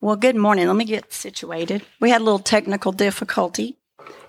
Well, 0.00 0.14
good 0.14 0.36
morning. 0.36 0.68
Let 0.68 0.76
me 0.76 0.84
get 0.84 1.12
situated. 1.12 1.84
We 2.00 2.10
had 2.10 2.20
a 2.20 2.24
little 2.24 2.38
technical 2.38 2.92
difficulty. 2.92 3.78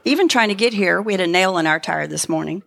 Even 0.04 0.28
trying 0.28 0.50
to 0.50 0.56
get 0.56 0.74
here, 0.74 1.00
we 1.00 1.14
had 1.14 1.22
a 1.22 1.28
nail 1.28 1.60
in 1.60 1.68
our 1.68 1.80
tire 1.80 2.08
this 2.08 2.28
morning. 2.28 2.64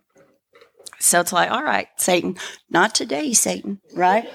So 0.99 1.19
it's 1.19 1.33
like, 1.33 1.51
all 1.51 1.63
right, 1.63 1.89
Satan, 1.97 2.37
not 2.69 2.95
today, 2.95 3.33
Satan, 3.33 3.81
right? 3.93 4.25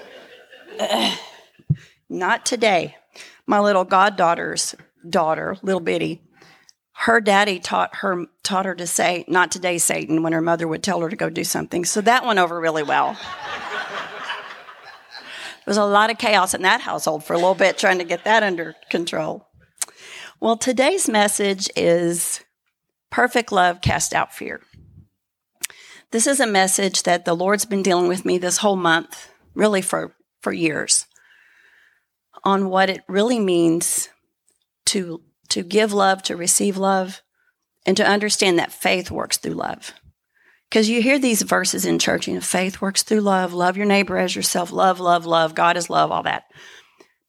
Ugh. 0.79 1.17
not 2.09 2.45
today. 2.45 2.95
My 3.47 3.59
little 3.59 3.85
goddaughter's 3.85 4.75
daughter, 5.09 5.57
little 5.63 5.81
bitty, 5.81 6.21
her 6.93 7.21
daddy 7.21 7.59
taught 7.59 7.95
her 7.97 8.25
taught 8.43 8.65
her 8.65 8.75
to 8.75 8.85
say, 8.85 9.23
"Not 9.27 9.51
today, 9.51 9.77
Satan," 9.77 10.21
when 10.21 10.33
her 10.33 10.41
mother 10.41 10.67
would 10.67 10.83
tell 10.83 10.99
her 10.99 11.09
to 11.09 11.15
go 11.15 11.29
do 11.29 11.45
something. 11.45 11.85
So 11.85 12.01
that 12.01 12.25
went 12.25 12.39
over 12.39 12.59
really 12.59 12.83
well. 12.83 13.17
Was 15.69 15.77
a 15.77 15.85
lot 15.85 16.09
of 16.09 16.17
chaos 16.17 16.55
in 16.55 16.63
that 16.63 16.81
household 16.81 17.23
for 17.23 17.33
a 17.33 17.37
little 17.37 17.53
bit 17.53 17.77
trying 17.77 17.99
to 17.99 18.03
get 18.03 18.23
that 18.23 18.41
under 18.41 18.73
control. 18.89 19.45
Well, 20.39 20.57
today's 20.57 21.07
message 21.07 21.69
is 21.75 22.43
perfect 23.11 23.51
love 23.51 23.79
cast 23.79 24.15
out 24.15 24.33
fear. 24.33 24.61
This 26.09 26.25
is 26.25 26.39
a 26.39 26.47
message 26.47 27.03
that 27.03 27.25
the 27.25 27.35
Lord's 27.35 27.65
been 27.65 27.83
dealing 27.83 28.07
with 28.07 28.25
me 28.25 28.39
this 28.39 28.57
whole 28.57 28.77
month, 28.77 29.29
really 29.53 29.83
for, 29.83 30.15
for 30.41 30.51
years, 30.51 31.05
on 32.43 32.71
what 32.71 32.89
it 32.89 33.03
really 33.07 33.39
means 33.39 34.09
to, 34.87 35.21
to 35.49 35.61
give 35.61 35.93
love, 35.93 36.23
to 36.23 36.35
receive 36.35 36.77
love, 36.77 37.21
and 37.85 37.95
to 37.95 38.07
understand 38.07 38.57
that 38.57 38.73
faith 38.73 39.11
works 39.11 39.37
through 39.37 39.53
love. 39.53 39.93
Because 40.69 40.87
you 40.87 41.01
hear 41.01 41.17
these 41.17 41.41
verses 41.41 41.85
in 41.85 41.97
church, 41.97 42.27
you 42.27 42.35
know, 42.35 42.41
faith 42.41 42.79
works 42.79 43.01
through 43.01 43.21
love, 43.21 43.53
love 43.53 43.75
your 43.75 43.87
neighbor 43.87 44.17
as 44.17 44.35
yourself, 44.35 44.71
love, 44.71 44.99
love, 44.99 45.25
love, 45.25 45.55
God 45.55 45.77
is 45.77 45.89
love, 45.89 46.11
all 46.11 46.23
that. 46.23 46.43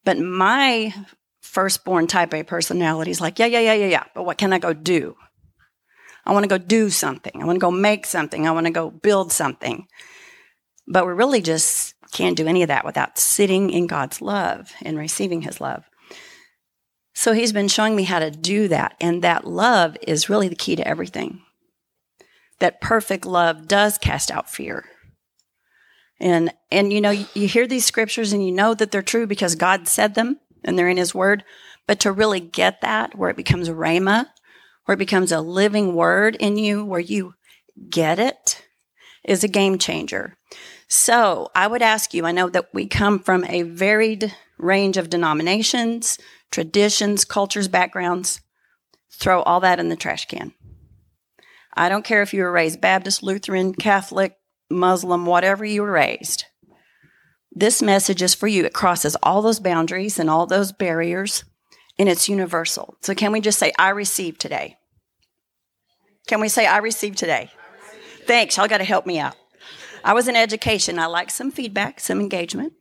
But 0.04 0.18
my 0.18 0.94
firstborn 1.40 2.06
type 2.06 2.34
A 2.34 2.42
personality 2.42 3.10
is 3.10 3.20
like, 3.20 3.38
yeah, 3.38 3.46
yeah, 3.46 3.60
yeah, 3.60 3.74
yeah, 3.74 3.86
yeah, 3.86 4.04
but 4.14 4.24
what 4.24 4.36
can 4.36 4.52
I 4.52 4.58
go 4.58 4.74
do? 4.74 5.16
I 6.26 6.32
want 6.32 6.44
to 6.44 6.48
go 6.48 6.58
do 6.58 6.90
something. 6.90 7.32
I 7.40 7.46
want 7.46 7.56
to 7.56 7.60
go 7.60 7.70
make 7.70 8.04
something. 8.04 8.46
I 8.46 8.50
want 8.50 8.66
to 8.66 8.72
go 8.72 8.90
build 8.90 9.32
something. 9.32 9.86
But 10.86 11.06
we 11.06 11.12
really 11.12 11.40
just 11.40 11.94
can't 12.12 12.36
do 12.36 12.46
any 12.46 12.62
of 12.62 12.68
that 12.68 12.84
without 12.84 13.18
sitting 13.18 13.70
in 13.70 13.86
God's 13.86 14.20
love 14.20 14.72
and 14.82 14.98
receiving 14.98 15.42
his 15.42 15.60
love. 15.62 15.84
So 17.14 17.32
he's 17.32 17.52
been 17.52 17.68
showing 17.68 17.96
me 17.96 18.04
how 18.04 18.18
to 18.18 18.30
do 18.30 18.68
that. 18.68 18.96
And 19.00 19.22
that 19.22 19.46
love 19.46 19.96
is 20.02 20.28
really 20.28 20.48
the 20.48 20.56
key 20.56 20.76
to 20.76 20.86
everything 20.86 21.40
that 22.60 22.80
perfect 22.80 23.26
love 23.26 23.66
does 23.66 23.98
cast 23.98 24.30
out 24.30 24.48
fear. 24.48 24.84
And 26.18 26.52
and 26.70 26.92
you 26.92 27.00
know 27.00 27.10
you 27.10 27.48
hear 27.48 27.66
these 27.66 27.86
scriptures 27.86 28.32
and 28.32 28.44
you 28.44 28.52
know 28.52 28.74
that 28.74 28.90
they're 28.90 29.02
true 29.02 29.26
because 29.26 29.54
God 29.54 29.88
said 29.88 30.14
them 30.14 30.38
and 30.62 30.78
they're 30.78 30.88
in 30.88 30.98
his 30.98 31.14
word, 31.14 31.44
but 31.86 31.98
to 32.00 32.12
really 32.12 32.40
get 32.40 32.82
that 32.82 33.16
where 33.16 33.30
it 33.30 33.36
becomes 33.36 33.68
rhema, 33.68 34.26
where 34.84 34.94
it 34.94 34.98
becomes 34.98 35.32
a 35.32 35.40
living 35.40 35.94
word 35.94 36.36
in 36.36 36.56
you 36.56 36.84
where 36.84 37.00
you 37.00 37.34
get 37.88 38.18
it 38.18 38.62
is 39.24 39.42
a 39.42 39.48
game 39.48 39.78
changer. 39.78 40.36
So, 40.88 41.50
I 41.54 41.68
would 41.68 41.82
ask 41.82 42.12
you, 42.14 42.26
I 42.26 42.32
know 42.32 42.48
that 42.48 42.74
we 42.74 42.86
come 42.86 43.20
from 43.20 43.44
a 43.44 43.62
varied 43.62 44.34
range 44.58 44.96
of 44.96 45.08
denominations, 45.08 46.18
traditions, 46.50 47.24
cultures, 47.24 47.68
backgrounds. 47.68 48.40
Throw 49.12 49.42
all 49.42 49.60
that 49.60 49.78
in 49.78 49.88
the 49.88 49.96
trash 49.96 50.26
can. 50.26 50.52
I 51.74 51.88
don't 51.88 52.04
care 52.04 52.22
if 52.22 52.34
you 52.34 52.42
were 52.42 52.52
raised 52.52 52.80
Baptist, 52.80 53.22
Lutheran, 53.22 53.74
Catholic, 53.74 54.36
Muslim, 54.70 55.26
whatever 55.26 55.64
you 55.64 55.82
were 55.82 55.92
raised. 55.92 56.44
This 57.52 57.82
message 57.82 58.22
is 58.22 58.34
for 58.34 58.46
you. 58.46 58.64
It 58.64 58.72
crosses 58.72 59.16
all 59.22 59.42
those 59.42 59.60
boundaries 59.60 60.18
and 60.18 60.30
all 60.30 60.46
those 60.46 60.72
barriers, 60.72 61.44
and 61.98 62.08
it's 62.08 62.28
universal. 62.28 62.96
So, 63.02 63.14
can 63.14 63.32
we 63.32 63.40
just 63.40 63.58
say, 63.58 63.72
I 63.78 63.90
receive 63.90 64.38
today? 64.38 64.76
Can 66.28 66.40
we 66.40 66.48
say, 66.48 66.66
I 66.66 66.78
receive 66.78 67.16
today? 67.16 67.50
Thanks. 68.26 68.56
Y'all 68.56 68.68
got 68.68 68.78
to 68.78 68.84
help 68.84 69.06
me 69.06 69.18
out. 69.18 69.34
I 70.04 70.14
was 70.14 70.28
in 70.28 70.36
education. 70.36 70.98
I 70.98 71.06
like 71.06 71.30
some 71.30 71.50
feedback, 71.50 71.98
some 71.98 72.20
engagement. 72.20 72.72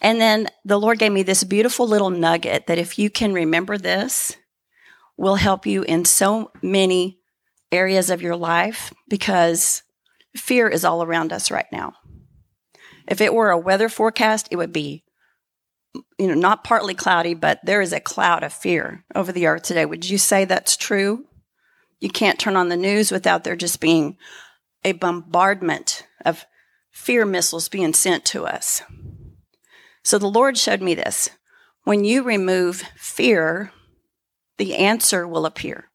And 0.00 0.20
then 0.20 0.48
the 0.64 0.78
Lord 0.78 0.98
gave 0.98 1.12
me 1.12 1.22
this 1.22 1.44
beautiful 1.44 1.86
little 1.86 2.10
nugget 2.10 2.66
that 2.66 2.78
if 2.78 2.98
you 2.98 3.10
can 3.10 3.32
remember 3.32 3.78
this, 3.78 4.36
will 5.16 5.36
help 5.36 5.66
you 5.66 5.82
in 5.82 6.04
so 6.04 6.50
many 6.62 7.20
areas 7.72 8.10
of 8.10 8.22
your 8.22 8.36
life 8.36 8.92
because 9.08 9.82
fear 10.36 10.68
is 10.68 10.84
all 10.84 11.02
around 11.02 11.32
us 11.32 11.50
right 11.50 11.66
now. 11.72 11.94
If 13.08 13.20
it 13.20 13.34
were 13.34 13.50
a 13.50 13.58
weather 13.58 13.88
forecast, 13.88 14.48
it 14.50 14.56
would 14.56 14.72
be 14.72 15.04
you 16.18 16.26
know 16.26 16.34
not 16.34 16.64
partly 16.64 16.94
cloudy, 16.94 17.34
but 17.34 17.60
there 17.64 17.80
is 17.80 17.92
a 17.92 18.00
cloud 18.00 18.42
of 18.42 18.52
fear 18.52 19.04
over 19.14 19.32
the 19.32 19.46
earth 19.46 19.62
today. 19.62 19.84
Would 19.84 20.08
you 20.08 20.18
say 20.18 20.44
that's 20.44 20.76
true? 20.76 21.26
You 22.00 22.08
can't 22.08 22.38
turn 22.38 22.56
on 22.56 22.68
the 22.68 22.76
news 22.76 23.10
without 23.10 23.44
there 23.44 23.56
just 23.56 23.80
being 23.80 24.16
a 24.84 24.92
bombardment 24.92 26.06
of 26.24 26.44
fear 26.90 27.24
missiles 27.24 27.68
being 27.68 27.94
sent 27.94 28.24
to 28.26 28.44
us. 28.44 28.82
So 30.04 30.18
the 30.18 30.30
Lord 30.30 30.58
showed 30.58 30.82
me 30.82 30.94
this. 30.94 31.30
When 31.84 32.04
you 32.04 32.22
remove 32.22 32.82
fear 32.96 33.72
the 34.58 34.76
answer 34.76 35.26
will 35.26 35.46
appear. 35.46 35.90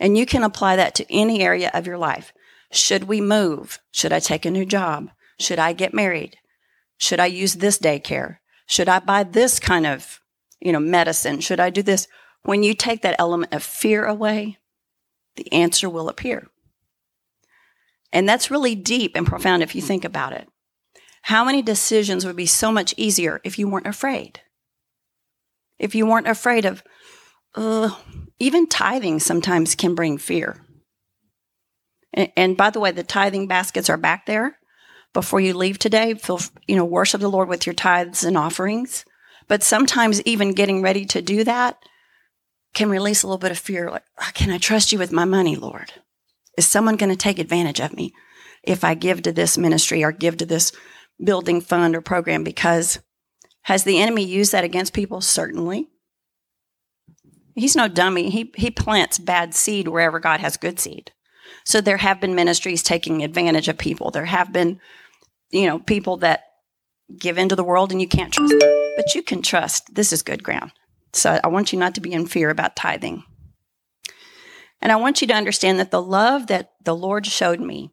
And 0.00 0.18
you 0.18 0.26
can 0.26 0.42
apply 0.42 0.76
that 0.76 0.96
to 0.96 1.12
any 1.12 1.42
area 1.42 1.70
of 1.72 1.86
your 1.86 1.98
life. 1.98 2.32
Should 2.72 3.04
we 3.04 3.20
move? 3.20 3.78
Should 3.92 4.12
I 4.12 4.18
take 4.18 4.44
a 4.44 4.50
new 4.50 4.64
job? 4.64 5.10
Should 5.38 5.58
I 5.58 5.72
get 5.74 5.94
married? 5.94 6.38
Should 6.96 7.20
I 7.20 7.26
use 7.26 7.54
this 7.54 7.78
daycare? 7.78 8.38
Should 8.66 8.88
I 8.88 8.98
buy 8.98 9.24
this 9.24 9.60
kind 9.60 9.86
of, 9.86 10.20
you 10.58 10.72
know, 10.72 10.80
medicine? 10.80 11.40
Should 11.40 11.60
I 11.60 11.70
do 11.70 11.82
this? 11.82 12.08
When 12.42 12.62
you 12.62 12.74
take 12.74 13.02
that 13.02 13.16
element 13.18 13.52
of 13.52 13.62
fear 13.62 14.06
away, 14.06 14.58
the 15.36 15.52
answer 15.52 15.88
will 15.88 16.08
appear. 16.08 16.48
And 18.12 18.28
that's 18.28 18.50
really 18.50 18.74
deep 18.74 19.12
and 19.14 19.26
profound 19.26 19.62
if 19.62 19.74
you 19.74 19.82
think 19.82 20.04
about 20.04 20.32
it. 20.32 20.48
How 21.22 21.44
many 21.44 21.62
decisions 21.62 22.24
would 22.24 22.36
be 22.36 22.46
so 22.46 22.72
much 22.72 22.94
easier 22.96 23.40
if 23.44 23.58
you 23.58 23.68
weren't 23.68 23.86
afraid? 23.86 24.40
If 25.78 25.94
you 25.94 26.06
weren't 26.06 26.28
afraid 26.28 26.64
of, 26.64 26.82
uh, 27.54 27.94
even 28.38 28.68
tithing 28.68 29.20
sometimes 29.20 29.74
can 29.74 29.94
bring 29.94 30.18
fear. 30.18 30.64
And, 32.12 32.32
and, 32.36 32.56
by 32.56 32.70
the 32.70 32.80
way, 32.80 32.90
the 32.90 33.02
tithing 33.02 33.46
baskets 33.46 33.88
are 33.88 33.96
back 33.96 34.26
there. 34.26 34.56
Before 35.12 35.40
you 35.40 35.54
leave 35.54 35.78
today, 35.78 36.14
feel 36.14 36.40
you 36.68 36.76
know 36.76 36.84
worship 36.84 37.20
the 37.20 37.28
Lord 37.28 37.48
with 37.48 37.66
your 37.66 37.74
tithes 37.74 38.24
and 38.24 38.36
offerings. 38.36 39.04
But 39.48 39.64
sometimes 39.64 40.22
even 40.22 40.52
getting 40.52 40.82
ready 40.82 41.04
to 41.06 41.20
do 41.20 41.42
that 41.44 41.76
can 42.74 42.88
release 42.88 43.22
a 43.22 43.26
little 43.26 43.38
bit 43.38 43.50
of 43.50 43.58
fear. 43.58 43.90
Like, 43.90 44.04
ah, 44.18 44.30
can 44.34 44.50
I 44.50 44.58
trust 44.58 44.92
you 44.92 44.98
with 44.98 45.10
my 45.10 45.24
money, 45.24 45.56
Lord? 45.56 45.92
Is 46.56 46.66
someone 46.68 46.96
going 46.96 47.10
to 47.10 47.16
take 47.16 47.40
advantage 47.40 47.80
of 47.80 47.94
me 47.94 48.12
if 48.62 48.84
I 48.84 48.94
give 48.94 49.22
to 49.22 49.32
this 49.32 49.58
ministry 49.58 50.04
or 50.04 50.12
give 50.12 50.36
to 50.36 50.46
this 50.46 50.72
building 51.22 51.60
fund 51.60 51.96
or 51.96 52.00
program? 52.00 52.44
Because 52.44 53.00
has 53.62 53.82
the 53.82 54.00
enemy 54.00 54.24
used 54.24 54.52
that 54.52 54.64
against 54.64 54.92
people? 54.92 55.20
Certainly. 55.20 55.88
He's 57.54 57.76
no 57.76 57.88
dummy. 57.88 58.30
He, 58.30 58.52
he 58.56 58.70
plants 58.70 59.18
bad 59.18 59.54
seed 59.54 59.88
wherever 59.88 60.20
God 60.20 60.40
has 60.40 60.56
good 60.56 60.78
seed. 60.78 61.12
So 61.64 61.80
there 61.80 61.98
have 61.98 62.20
been 62.20 62.34
ministries 62.34 62.82
taking 62.82 63.22
advantage 63.22 63.68
of 63.68 63.78
people. 63.78 64.10
There 64.10 64.24
have 64.24 64.52
been, 64.52 64.80
you 65.50 65.66
know, 65.66 65.78
people 65.78 66.18
that 66.18 66.44
give 67.18 67.38
into 67.38 67.56
the 67.56 67.64
world 67.64 67.92
and 67.92 68.00
you 68.00 68.08
can't 68.08 68.32
trust 68.32 68.54
them. 68.58 68.92
But 68.96 69.14
you 69.14 69.22
can 69.22 69.42
trust 69.42 69.94
this 69.94 70.12
is 70.12 70.22
good 70.22 70.42
ground. 70.42 70.72
So 71.12 71.40
I 71.42 71.48
want 71.48 71.72
you 71.72 71.78
not 71.78 71.94
to 71.96 72.00
be 72.00 72.12
in 72.12 72.26
fear 72.26 72.50
about 72.50 72.76
tithing. 72.76 73.24
And 74.80 74.92
I 74.92 74.96
want 74.96 75.20
you 75.20 75.26
to 75.26 75.34
understand 75.34 75.78
that 75.78 75.90
the 75.90 76.02
love 76.02 76.46
that 76.46 76.72
the 76.84 76.94
Lord 76.94 77.26
showed 77.26 77.60
me. 77.60 77.90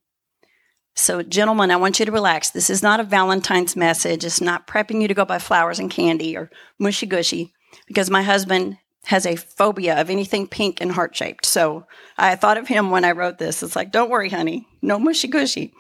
So, 0.95 1.21
gentlemen, 1.21 1.69
I 1.69 1.75
want 1.75 1.99
you 1.99 2.05
to 2.05 2.11
relax. 2.11 2.49
This 2.49 2.71
is 2.71 2.81
not 2.81 2.99
a 2.99 3.03
Valentine's 3.03 3.75
message. 3.75 4.25
It's 4.25 4.41
not 4.41 4.65
prepping 4.65 5.01
you 5.01 5.07
to 5.07 5.13
go 5.13 5.25
buy 5.25 5.37
flowers 5.37 5.77
and 5.77 5.91
candy 5.91 6.35
or 6.35 6.49
mushy 6.79 7.05
gushy 7.05 7.53
because 7.85 8.09
my 8.09 8.23
husband 8.23 8.77
has 9.07 9.25
a 9.25 9.37
phobia 9.37 9.99
of 10.01 10.09
anything 10.09 10.47
pink 10.47 10.81
and 10.81 10.91
heart 10.91 11.15
shaped. 11.15 11.45
So 11.45 11.85
I 12.17 12.35
thought 12.35 12.57
of 12.57 12.67
him 12.67 12.91
when 12.91 13.05
I 13.05 13.13
wrote 13.13 13.37
this. 13.37 13.63
It's 13.63 13.75
like, 13.75 13.89
don't 13.91 14.09
worry, 14.09 14.29
honey, 14.29 14.67
no 14.81 14.99
mushy 14.99 15.29
gushy. 15.29 15.73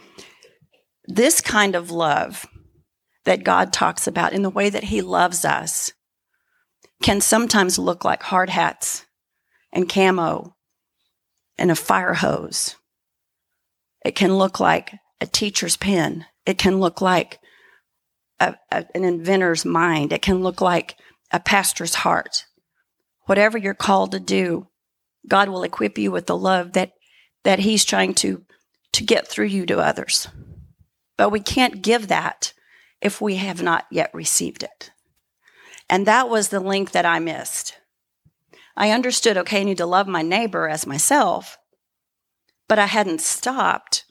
This 1.07 1.41
kind 1.41 1.75
of 1.75 1.91
love 1.91 2.45
that 3.25 3.43
God 3.43 3.73
talks 3.73 4.07
about 4.07 4.31
in 4.31 4.43
the 4.43 4.49
way 4.49 4.69
that 4.69 4.85
He 4.85 5.01
loves 5.01 5.43
us 5.43 5.91
can 7.03 7.19
sometimes 7.19 7.77
look 7.77 8.05
like 8.05 8.23
hard 8.23 8.49
hats 8.49 9.05
and 9.73 9.89
camo 9.89 10.55
and 11.57 11.69
a 11.69 11.75
fire 11.75 12.13
hose. 12.13 12.77
It 14.05 14.15
can 14.15 14.37
look 14.37 14.61
like 14.61 14.93
a 15.19 15.25
teacher's 15.25 15.75
pen. 15.75 16.25
It 16.45 16.57
can 16.57 16.79
look 16.79 17.01
like 17.01 17.39
a, 18.39 18.55
a, 18.71 18.85
an 18.95 19.03
inventor's 19.03 19.65
mind. 19.65 20.13
It 20.13 20.21
can 20.21 20.41
look 20.41 20.61
like 20.61 20.95
a 21.29 21.41
pastor's 21.41 21.95
heart 21.95 22.45
whatever 23.27 23.57
you're 23.57 23.75
called 23.75 24.11
to 24.11 24.19
do, 24.19 24.67
God 25.27 25.49
will 25.49 25.63
equip 25.63 25.97
you 25.97 26.11
with 26.11 26.25
the 26.25 26.37
love 26.37 26.73
that 26.73 26.93
that 27.43 27.59
He's 27.59 27.85
trying 27.85 28.15
to 28.15 28.43
to 28.93 29.03
get 29.03 29.27
through 29.27 29.45
you 29.45 29.65
to 29.67 29.79
others. 29.79 30.27
But 31.17 31.29
we 31.29 31.39
can't 31.39 31.81
give 31.83 32.07
that 32.07 32.53
if 33.01 33.21
we 33.21 33.35
have 33.35 33.61
not 33.61 33.85
yet 33.91 34.09
received 34.13 34.63
it. 34.63 34.91
And 35.89 36.05
that 36.05 36.29
was 36.29 36.49
the 36.49 36.59
link 36.59 36.91
that 36.91 37.05
I 37.05 37.19
missed. 37.19 37.77
I 38.75 38.91
understood, 38.91 39.37
okay, 39.37 39.61
I 39.61 39.63
need 39.63 39.77
to 39.77 39.85
love 39.85 40.07
my 40.07 40.21
neighbor 40.21 40.67
as 40.67 40.85
myself, 40.85 41.57
but 42.67 42.77
I 42.77 42.85
hadn't 42.85 43.21
stopped 43.21 44.05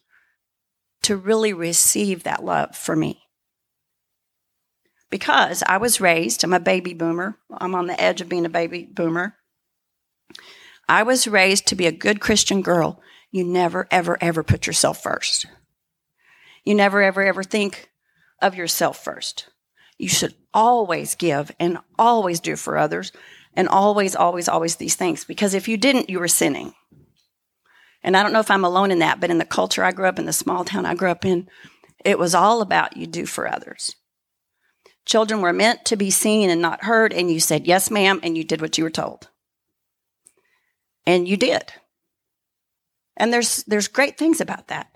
to 1.02 1.16
really 1.16 1.52
receive 1.52 2.24
that 2.24 2.44
love 2.44 2.74
for 2.74 2.96
me. 2.96 3.25
Because 5.16 5.62
I 5.66 5.78
was 5.78 5.98
raised, 5.98 6.44
I'm 6.44 6.52
a 6.52 6.60
baby 6.60 6.92
boomer, 6.92 7.38
I'm 7.50 7.74
on 7.74 7.86
the 7.86 7.98
edge 7.98 8.20
of 8.20 8.28
being 8.28 8.44
a 8.44 8.50
baby 8.50 8.84
boomer. 8.84 9.34
I 10.90 11.04
was 11.04 11.26
raised 11.26 11.66
to 11.68 11.74
be 11.74 11.86
a 11.86 11.90
good 11.90 12.20
Christian 12.20 12.60
girl. 12.60 13.00
You 13.30 13.42
never, 13.42 13.88
ever, 13.90 14.18
ever 14.20 14.42
put 14.42 14.66
yourself 14.66 15.02
first. 15.02 15.46
You 16.66 16.74
never, 16.74 17.00
ever, 17.00 17.22
ever 17.22 17.42
think 17.42 17.88
of 18.42 18.56
yourself 18.56 19.02
first. 19.02 19.48
You 19.96 20.10
should 20.10 20.34
always 20.52 21.14
give 21.14 21.50
and 21.58 21.78
always 21.98 22.38
do 22.38 22.54
for 22.54 22.76
others 22.76 23.10
and 23.54 23.70
always, 23.70 24.14
always, 24.14 24.50
always 24.50 24.76
these 24.76 24.96
things. 24.96 25.24
Because 25.24 25.54
if 25.54 25.66
you 25.66 25.78
didn't, 25.78 26.10
you 26.10 26.18
were 26.18 26.28
sinning. 26.28 26.74
And 28.02 28.18
I 28.18 28.22
don't 28.22 28.34
know 28.34 28.40
if 28.40 28.50
I'm 28.50 28.66
alone 28.66 28.90
in 28.90 28.98
that, 28.98 29.18
but 29.18 29.30
in 29.30 29.38
the 29.38 29.46
culture 29.46 29.82
I 29.82 29.92
grew 29.92 30.08
up 30.08 30.18
in, 30.18 30.26
the 30.26 30.34
small 30.34 30.66
town 30.66 30.84
I 30.84 30.94
grew 30.94 31.10
up 31.10 31.24
in, 31.24 31.48
it 32.04 32.18
was 32.18 32.34
all 32.34 32.60
about 32.60 32.98
you 32.98 33.06
do 33.06 33.24
for 33.24 33.50
others. 33.50 33.96
Children 35.06 35.40
were 35.40 35.52
meant 35.52 35.84
to 35.86 35.96
be 35.96 36.10
seen 36.10 36.50
and 36.50 36.60
not 36.60 36.84
heard, 36.84 37.12
and 37.12 37.30
you 37.30 37.38
said, 37.38 37.66
Yes, 37.66 37.90
ma'am, 37.90 38.20
and 38.22 38.36
you 38.36 38.44
did 38.44 38.60
what 38.60 38.76
you 38.76 38.84
were 38.84 38.90
told. 38.90 39.28
And 41.06 41.28
you 41.28 41.36
did. 41.36 41.72
And 43.16 43.32
there's, 43.32 43.62
there's 43.64 43.88
great 43.88 44.18
things 44.18 44.40
about 44.40 44.66
that. 44.66 44.88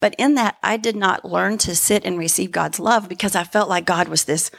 But 0.00 0.14
in 0.16 0.36
that, 0.36 0.58
I 0.62 0.76
did 0.76 0.94
not 0.94 1.24
learn 1.24 1.58
to 1.58 1.74
sit 1.74 2.04
and 2.04 2.18
receive 2.18 2.52
God's 2.52 2.78
love 2.78 3.08
because 3.08 3.34
I 3.34 3.42
felt 3.42 3.68
like 3.68 3.84
God 3.84 4.06
was 4.06 4.24
this, 4.24 4.50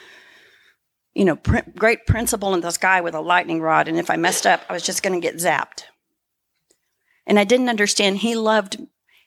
you 1.14 1.24
know, 1.24 1.38
pr- 1.38 1.60
great 1.76 2.06
principal 2.06 2.54
in 2.54 2.62
the 2.62 2.72
sky 2.72 3.00
with 3.00 3.16
a 3.16 3.22
lightning 3.22 3.62
rod. 3.62 3.88
And 3.88 3.98
if 3.98 4.10
I 4.10 4.18
messed 4.18 4.46
up, 4.46 4.62
I 4.68 4.74
was 4.74 4.84
just 4.84 5.02
going 5.02 5.20
to 5.20 5.26
get 5.26 5.38
zapped. 5.38 5.84
And 7.26 7.40
I 7.40 7.46
didn't 7.46 7.70
understand 7.70 8.18
He 8.18 8.36
loved, 8.36 8.82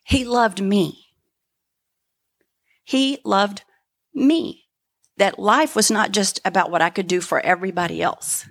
He 0.04 0.24
loved 0.24 0.62
me. 0.62 1.06
He 2.84 3.18
loved 3.24 3.62
me. 4.14 4.67
That 5.18 5.38
life 5.38 5.76
was 5.76 5.90
not 5.90 6.12
just 6.12 6.40
about 6.44 6.70
what 6.70 6.82
I 6.82 6.90
could 6.90 7.06
do 7.06 7.20
for 7.20 7.40
everybody 7.40 8.02
else, 8.02 8.46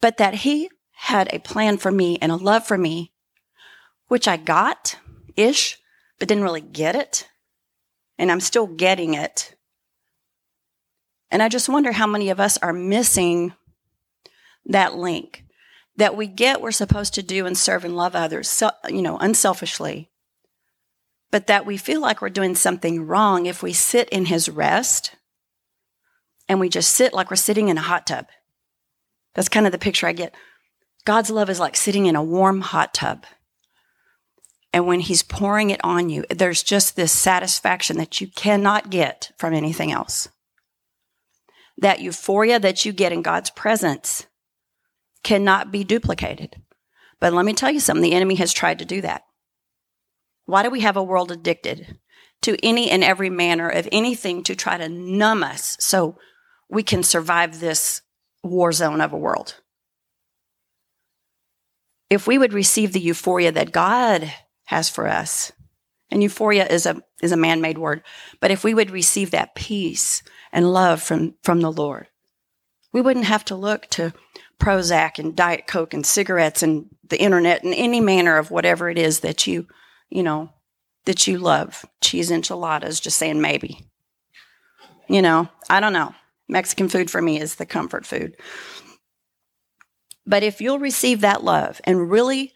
but 0.00 0.18
that 0.18 0.34
He 0.34 0.68
had 0.92 1.32
a 1.32 1.38
plan 1.38 1.78
for 1.78 1.90
me 1.90 2.18
and 2.20 2.30
a 2.30 2.36
love 2.36 2.66
for 2.66 2.78
me, 2.78 3.12
which 4.08 4.28
I 4.28 4.36
got 4.36 4.96
ish, 5.36 5.78
but 6.18 6.28
didn't 6.28 6.44
really 6.44 6.60
get 6.60 6.94
it. 6.94 7.28
And 8.18 8.30
I'm 8.30 8.40
still 8.40 8.66
getting 8.66 9.14
it. 9.14 9.54
And 11.30 11.42
I 11.42 11.48
just 11.48 11.68
wonder 11.68 11.92
how 11.92 12.06
many 12.06 12.30
of 12.30 12.38
us 12.38 12.58
are 12.58 12.72
missing 12.72 13.54
that 14.66 14.94
link 14.94 15.44
that 15.96 16.16
we 16.16 16.26
get 16.26 16.60
we're 16.60 16.72
supposed 16.72 17.14
to 17.14 17.22
do 17.22 17.46
and 17.46 17.56
serve 17.56 17.84
and 17.84 17.96
love 17.96 18.16
others, 18.16 18.48
so, 18.48 18.70
you 18.88 19.02
know, 19.02 19.18
unselfishly, 19.18 20.10
but 21.30 21.46
that 21.46 21.66
we 21.66 21.76
feel 21.76 22.00
like 22.00 22.20
we're 22.20 22.28
doing 22.28 22.54
something 22.54 23.06
wrong 23.06 23.46
if 23.46 23.62
we 23.62 23.72
sit 23.72 24.08
in 24.08 24.26
his 24.26 24.48
rest 24.48 25.14
and 26.48 26.60
we 26.60 26.68
just 26.68 26.90
sit 26.90 27.12
like 27.12 27.30
we're 27.30 27.36
sitting 27.36 27.68
in 27.68 27.78
a 27.78 27.82
hot 27.82 28.06
tub. 28.06 28.26
That's 29.34 29.48
kind 29.48 29.66
of 29.66 29.72
the 29.72 29.78
picture 29.78 30.06
I 30.06 30.12
get. 30.12 30.34
God's 31.04 31.30
love 31.30 31.50
is 31.50 31.60
like 31.60 31.76
sitting 31.76 32.06
in 32.06 32.16
a 32.16 32.22
warm 32.22 32.60
hot 32.60 32.94
tub. 32.94 33.24
And 34.72 34.86
when 34.86 35.00
He's 35.00 35.22
pouring 35.22 35.70
it 35.70 35.80
on 35.84 36.08
you, 36.10 36.24
there's 36.30 36.62
just 36.62 36.96
this 36.96 37.12
satisfaction 37.12 37.96
that 37.98 38.20
you 38.20 38.26
cannot 38.26 38.90
get 38.90 39.30
from 39.38 39.54
anything 39.54 39.92
else. 39.92 40.28
That 41.76 42.00
euphoria 42.00 42.58
that 42.60 42.84
you 42.84 42.92
get 42.92 43.12
in 43.12 43.22
God's 43.22 43.50
presence 43.50 44.26
cannot 45.22 45.72
be 45.72 45.84
duplicated. 45.84 46.56
But 47.20 47.32
let 47.32 47.44
me 47.44 47.54
tell 47.54 47.70
you 47.70 47.80
something 47.80 48.02
the 48.02 48.12
enemy 48.12 48.34
has 48.36 48.52
tried 48.52 48.78
to 48.80 48.84
do 48.84 49.00
that. 49.00 49.22
Why 50.46 50.62
do 50.62 50.70
we 50.70 50.80
have 50.80 50.96
a 50.96 51.02
world 51.02 51.30
addicted 51.32 51.98
to 52.42 52.56
any 52.62 52.90
and 52.90 53.02
every 53.02 53.30
manner 53.30 53.68
of 53.68 53.88
anything 53.90 54.42
to 54.44 54.54
try 54.54 54.76
to 54.76 54.88
numb 54.88 55.42
us 55.42 55.76
so 55.80 56.18
we 56.70 56.82
can 56.82 57.02
survive 57.02 57.60
this 57.60 58.02
war 58.42 58.72
zone 58.72 59.00
of 59.00 59.12
a 59.12 59.18
world? 59.18 59.60
if 62.10 62.26
we 62.26 62.38
would 62.38 62.52
receive 62.52 62.92
the 62.92 63.00
euphoria 63.00 63.52
that 63.52 63.72
God 63.72 64.32
has 64.66 64.88
for 64.88 65.08
us, 65.08 65.52
and 66.10 66.22
euphoria 66.22 66.66
is 66.66 66.86
a 66.86 67.02
is 67.20 67.32
a 67.32 67.36
man-made 67.36 67.78
word, 67.78 68.02
but 68.40 68.50
if 68.50 68.62
we 68.62 68.74
would 68.74 68.90
receive 68.90 69.30
that 69.30 69.54
peace 69.54 70.22
and 70.52 70.72
love 70.72 71.02
from 71.02 71.34
from 71.42 71.60
the 71.60 71.72
Lord, 71.72 72.06
we 72.92 73.00
wouldn't 73.00 73.24
have 73.24 73.44
to 73.46 73.56
look 73.56 73.88
to 73.90 74.12
Prozac 74.58 75.18
and 75.18 75.34
Diet 75.34 75.66
Coke 75.66 75.92
and 75.92 76.06
cigarettes 76.06 76.62
and 76.62 76.86
the 77.08 77.20
internet 77.20 77.64
and 77.64 77.74
any 77.74 78.00
manner 78.00 78.36
of 78.36 78.50
whatever 78.50 78.88
it 78.88 78.98
is 78.98 79.20
that 79.20 79.46
you, 79.46 79.66
you 80.08 80.22
know, 80.22 80.50
that 81.06 81.26
you 81.26 81.38
love. 81.38 81.84
Cheese 82.00 82.30
enchiladas, 82.30 83.00
just 83.00 83.18
saying 83.18 83.40
maybe. 83.40 83.84
You 85.08 85.20
know, 85.20 85.48
I 85.68 85.80
don't 85.80 85.92
know. 85.92 86.14
Mexican 86.48 86.88
food 86.88 87.10
for 87.10 87.22
me 87.22 87.40
is 87.40 87.54
the 87.54 87.66
comfort 87.66 88.06
food. 88.06 88.36
But 90.26 90.42
if 90.42 90.60
you'll 90.60 90.78
receive 90.78 91.20
that 91.20 91.44
love 91.44 91.80
and 91.84 92.10
really 92.10 92.52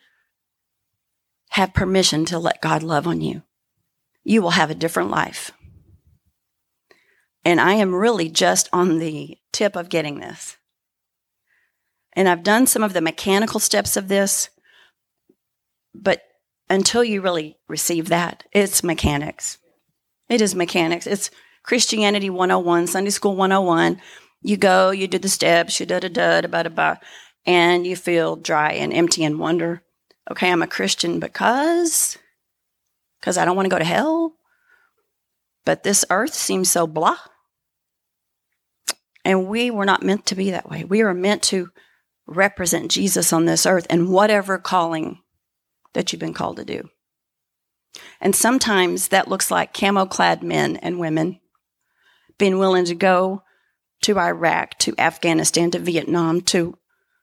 have 1.50 1.74
permission 1.74 2.24
to 2.26 2.38
let 2.38 2.62
God 2.62 2.82
love 2.82 3.06
on 3.06 3.20
you, 3.20 3.42
you 4.24 4.42
will 4.42 4.50
have 4.50 4.70
a 4.70 4.74
different 4.74 5.10
life. 5.10 5.50
And 7.44 7.60
I 7.60 7.74
am 7.74 7.94
really 7.94 8.28
just 8.28 8.68
on 8.72 8.98
the 8.98 9.38
tip 9.52 9.76
of 9.76 9.88
getting 9.88 10.20
this. 10.20 10.56
And 12.12 12.28
I've 12.28 12.42
done 12.42 12.66
some 12.66 12.82
of 12.82 12.92
the 12.92 13.00
mechanical 13.00 13.60
steps 13.60 13.96
of 13.96 14.08
this, 14.08 14.50
but 15.94 16.22
until 16.68 17.04
you 17.04 17.20
really 17.20 17.58
receive 17.68 18.08
that, 18.08 18.44
it's 18.52 18.82
mechanics. 18.82 19.58
It 20.28 20.40
is 20.40 20.54
mechanics. 20.54 21.06
It's 21.06 21.30
Christianity 21.68 22.30
101, 22.30 22.86
Sunday 22.86 23.10
School 23.10 23.36
101. 23.36 24.00
You 24.40 24.56
go, 24.56 24.90
you 24.90 25.06
do 25.06 25.18
the 25.18 25.28
steps, 25.28 25.78
you 25.78 25.84
da 25.84 26.00
da 26.00 26.08
da 26.08 26.40
da 26.40 26.62
da 26.62 26.68
da 26.70 26.94
and 27.44 27.86
you 27.86 27.94
feel 27.94 28.36
dry 28.36 28.72
and 28.72 28.90
empty 28.90 29.22
and 29.22 29.38
wonder, 29.38 29.82
okay, 30.30 30.50
I'm 30.50 30.62
a 30.62 30.66
Christian 30.66 31.20
because 31.20 32.16
because 33.20 33.36
I 33.36 33.44
don't 33.44 33.54
want 33.54 33.66
to 33.66 33.70
go 33.70 33.78
to 33.78 33.84
hell. 33.84 34.32
But 35.66 35.82
this 35.82 36.06
earth 36.08 36.32
seems 36.32 36.70
so 36.70 36.86
blah. 36.86 37.18
And 39.22 39.46
we 39.46 39.70
were 39.70 39.84
not 39.84 40.02
meant 40.02 40.24
to 40.26 40.34
be 40.34 40.50
that 40.52 40.70
way. 40.70 40.84
We 40.84 41.02
are 41.02 41.12
meant 41.12 41.42
to 41.44 41.68
represent 42.26 42.90
Jesus 42.90 43.30
on 43.30 43.44
this 43.44 43.66
earth 43.66 43.86
and 43.90 44.08
whatever 44.08 44.56
calling 44.56 45.18
that 45.92 46.14
you've 46.14 46.20
been 46.20 46.32
called 46.32 46.56
to 46.56 46.64
do. 46.64 46.88
And 48.22 48.34
sometimes 48.34 49.08
that 49.08 49.28
looks 49.28 49.50
like 49.50 49.74
camo 49.74 50.06
clad 50.06 50.42
men 50.42 50.76
and 50.78 50.98
women 50.98 51.40
being 52.38 52.58
willing 52.58 52.84
to 52.86 52.94
go 52.94 53.42
to 54.02 54.18
Iraq, 54.18 54.78
to 54.78 54.94
Afghanistan, 54.98 55.70
to 55.72 55.78
Vietnam, 55.78 56.40
to 56.40 56.78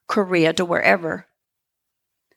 Korea 0.08 0.54
to 0.54 0.66
wherever, 0.66 1.28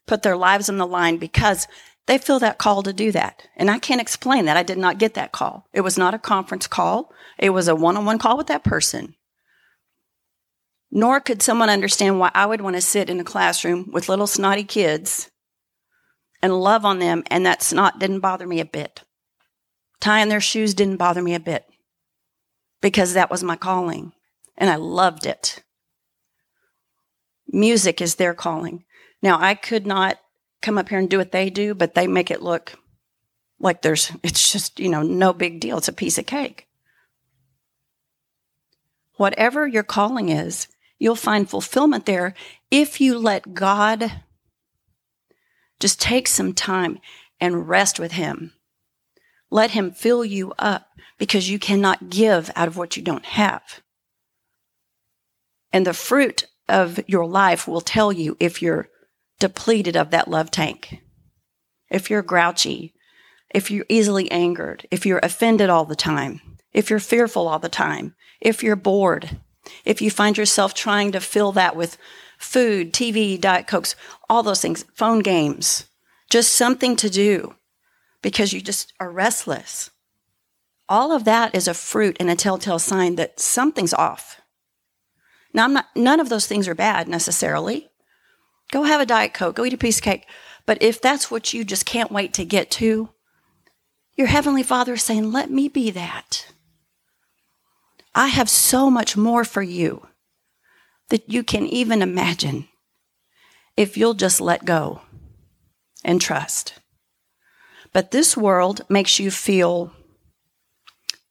put 0.07 0.23
their 0.23 0.37
lives 0.37 0.69
on 0.69 0.79
the 0.79 0.87
line 0.87 1.19
because 1.19 1.67
they 2.07 2.17
feel 2.17 2.39
that 2.39 2.59
call 2.59 2.83
to 2.83 2.93
do 2.93 3.13
that. 3.13 3.47
And 3.57 3.71
I 3.71 3.79
can't 3.79 4.01
explain 4.01 4.47
that. 4.47 4.57
I 4.57 4.63
did 4.63 4.79
not 4.79 4.99
get 4.99 5.15
that 5.15 5.33
call. 5.33 5.67
It 5.75 5.83
was 5.83 5.99
not 5.99 6.15
a 6.15 6.19
conference 6.19 6.67
call. 6.67 7.13
It 7.37 7.51
was 7.51 7.69
a 7.69 7.77
one-on-one 7.77 8.19
call 8.19 8.39
with 8.39 8.47
that 8.47 8.65
person. 8.65 9.15
Nor 10.91 11.21
could 11.21 11.43
someone 11.43 11.69
understand 11.69 12.19
why 12.19 12.31
I 12.35 12.47
would 12.47 12.63
want 12.63 12.77
to 12.77 12.81
sit 12.83 13.11
in 13.11 13.21
a 13.21 13.25
classroom 13.25 13.91
with 13.93 14.09
little 14.09 14.27
snotty 14.27 14.65
kids 14.65 15.31
and 16.41 16.59
love 16.59 16.87
on 16.87 16.99
them 16.99 17.25
and 17.27 17.45
that 17.45 17.63
snot 17.63 17.99
didn't 17.99 18.21
bother 18.21 18.47
me 18.47 18.61
a 18.61 18.65
bit. 18.65 19.03
Tying 20.01 20.31
their 20.31 20.41
shoes 20.41 20.73
didn't 20.73 20.97
bother 20.97 21.21
me 21.21 21.35
a 21.35 21.41
bit 21.41 21.68
because 22.81 23.15
that 23.15 23.31
was 23.31 23.43
my 23.43 23.57
calling 23.57 24.13
and 24.57 24.69
I 24.69 24.77
loved 24.77 25.27
it. 25.27 25.63
Music 27.47 28.01
is 28.01 28.17
their 28.17 28.35
calling. 28.35 28.85
Now, 29.23 29.41
I 29.41 29.55
could 29.55 29.87
not 29.87 30.19
come 30.61 30.77
up 30.77 30.89
here 30.89 30.99
and 30.99 31.09
do 31.09 31.19
what 31.19 31.33
they 31.33 31.51
do, 31.51 31.75
but 31.75 31.95
they 31.95 32.07
make 32.07 32.31
it 32.31 32.43
look 32.43 32.75
like 33.59 33.83
there's, 33.83 34.13
it's 34.23 34.53
just, 34.53 34.79
you 34.79 34.89
know, 34.89 35.03
no 35.03 35.33
big 35.33 35.61
deal. 35.61 35.79
It's 35.79 35.89
a 35.89 35.93
piece 35.93 36.19
of 36.19 36.27
cake. 36.27 36.67
Whatever 39.15 39.67
your 39.67 39.83
calling 39.83 40.29
is, 40.29 40.69
you'll 40.99 41.17
find 41.17 41.49
fulfillment 41.49 42.07
there 42.07 42.35
if 42.71 43.01
you 43.01 43.19
let 43.19 43.55
God 43.55 44.13
just 45.81 46.01
take 46.01 46.29
some 46.29 46.53
time 46.53 46.99
and 47.41 47.69
rest 47.69 47.99
with 47.99 48.13
Him. 48.13 48.53
Let 49.51 49.73
Him 49.73 49.91
fill 49.91 50.25
you 50.25 50.53
up 50.59 50.88
because 51.19 51.51
you 51.51 51.59
cannot 51.59 52.11
give 52.11 52.51
out 52.57 52.69
of 52.69 52.77
what 52.77 52.97
you 52.97 53.03
don't 53.03 53.25
have. 53.25 53.81
And 55.73 55.87
the 55.87 55.93
fruit 55.93 56.47
of 56.69 57.01
your 57.07 57.27
life 57.27 57.69
will 57.69 57.81
tell 57.81 58.13
you 58.13 58.37
if 58.41 58.63
you're 58.63 58.89
depleted 59.39 59.97
of 59.97 60.11
that 60.11 60.29
love 60.29 60.51
tank, 60.51 61.01
if 61.91 62.11
you're 62.11 62.23
grouchy, 62.23 62.95
if 63.51 63.71
you're 63.71 63.87
easily 63.89 64.31
angered, 64.31 64.87
if 64.91 65.07
you're 65.07 65.21
offended 65.23 65.71
all 65.71 65.85
the 65.85 65.97
time, 65.97 66.41
if 66.73 66.91
you're 66.91 66.99
fearful 66.99 67.49
all 67.49 67.59
the 67.59 67.69
time, 67.69 68.15
if 68.41 68.63
you're 68.63 68.77
bored, 68.77 69.39
If 69.85 70.01
you 70.03 70.11
find 70.11 70.37
yourself 70.37 70.75
trying 70.75 71.13
to 71.13 71.21
fill 71.21 71.53
that 71.53 71.77
with 71.77 71.99
food, 72.39 72.93
TV, 72.93 73.41
Diet 73.41 73.67
Cokes, 73.67 73.95
all 74.29 74.43
those 74.43 74.61
things, 74.61 74.85
phone 74.95 75.21
games, 75.21 75.87
just 76.31 76.53
something 76.53 76.97
to 76.97 77.11
do 77.11 77.55
because 78.23 78.53
you 78.53 78.61
just 78.61 78.93
are 79.01 79.11
restless. 79.11 79.91
All 80.89 81.13
of 81.13 81.25
that 81.25 81.55
is 81.55 81.69
a 81.69 81.75
fruit 81.75 82.17
and 82.19 82.31
a 82.31 82.37
telltale 82.37 82.79
sign 82.79 83.17
that 83.17 83.41
something's 83.41 83.93
off. 83.93 84.41
Now, 85.53 85.65
I'm 85.65 85.73
not, 85.73 85.87
none 85.95 86.21
of 86.21 86.29
those 86.29 86.47
things 86.47 86.69
are 86.69 86.75
bad 86.75 87.09
necessarily. 87.09 87.89
Go 88.71 88.85
have 88.85 89.01
a 89.01 89.07
Diet 89.07 89.35
Coke, 89.35 89.57
go 89.57 89.65
eat 89.65 89.73
a 89.73 89.79
piece 89.79 89.99
of 89.99 90.05
cake. 90.05 90.27
But 90.67 90.83
if 90.83 91.01
that's 91.01 91.31
what 91.31 91.55
you 91.55 91.65
just 91.65 91.87
can't 91.87 92.13
wait 92.13 92.35
to 92.35 92.45
get 92.45 92.71
to, 92.73 93.11
your 94.17 94.27
Heavenly 94.27 94.63
Father 94.63 94.95
is 94.95 95.03
saying, 95.03 95.33
Let 95.33 95.51
me 95.51 95.69
be 95.69 95.91
that. 95.91 96.53
I 98.15 98.29
have 98.29 98.51
so 98.51 98.91
much 98.91 99.17
more 99.17 99.45
for 99.45 99.63
you 99.63 100.07
that 101.09 101.31
you 101.31 101.43
can 101.43 101.67
even 101.67 102.03
imagine 102.03 102.69
if 103.77 103.97
you'll 103.97 104.15
just 104.15 104.41
let 104.41 104.65
go 104.65 105.03
and 106.05 106.21
trust. 106.21 106.75
But 107.93 108.11
this 108.11 108.37
world 108.37 108.83
makes 108.89 109.19
you 109.19 109.31
feel 109.31 109.93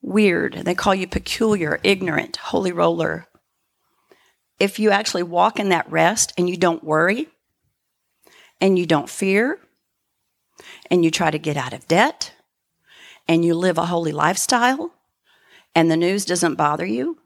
weird. 0.01 0.53
They 0.63 0.75
call 0.75 0.95
you 0.95 1.07
peculiar, 1.07 1.79
ignorant, 1.83 2.37
holy 2.37 2.71
roller. 2.71 3.27
If 4.59 4.79
you 4.79 4.89
actually 4.89 5.23
walk 5.23 5.59
in 5.59 5.69
that 5.69 5.91
rest 5.91 6.33
and 6.37 6.49
you 6.49 6.57
don't 6.57 6.83
worry 6.83 7.27
and 8.59 8.77
you 8.77 8.85
don't 8.85 9.09
fear 9.09 9.59
and 10.89 11.03
you 11.03 11.11
try 11.11 11.29
to 11.29 11.39
get 11.39 11.57
out 11.57 11.73
of 11.73 11.87
debt 11.87 12.33
and 13.27 13.45
you 13.45 13.53
live 13.53 13.77
a 13.77 13.85
holy 13.85 14.11
lifestyle 14.11 14.91
and 15.75 15.91
the 15.91 15.97
news 15.97 16.25
doesn't 16.25 16.55
bother 16.55 16.85
you, 16.85 17.19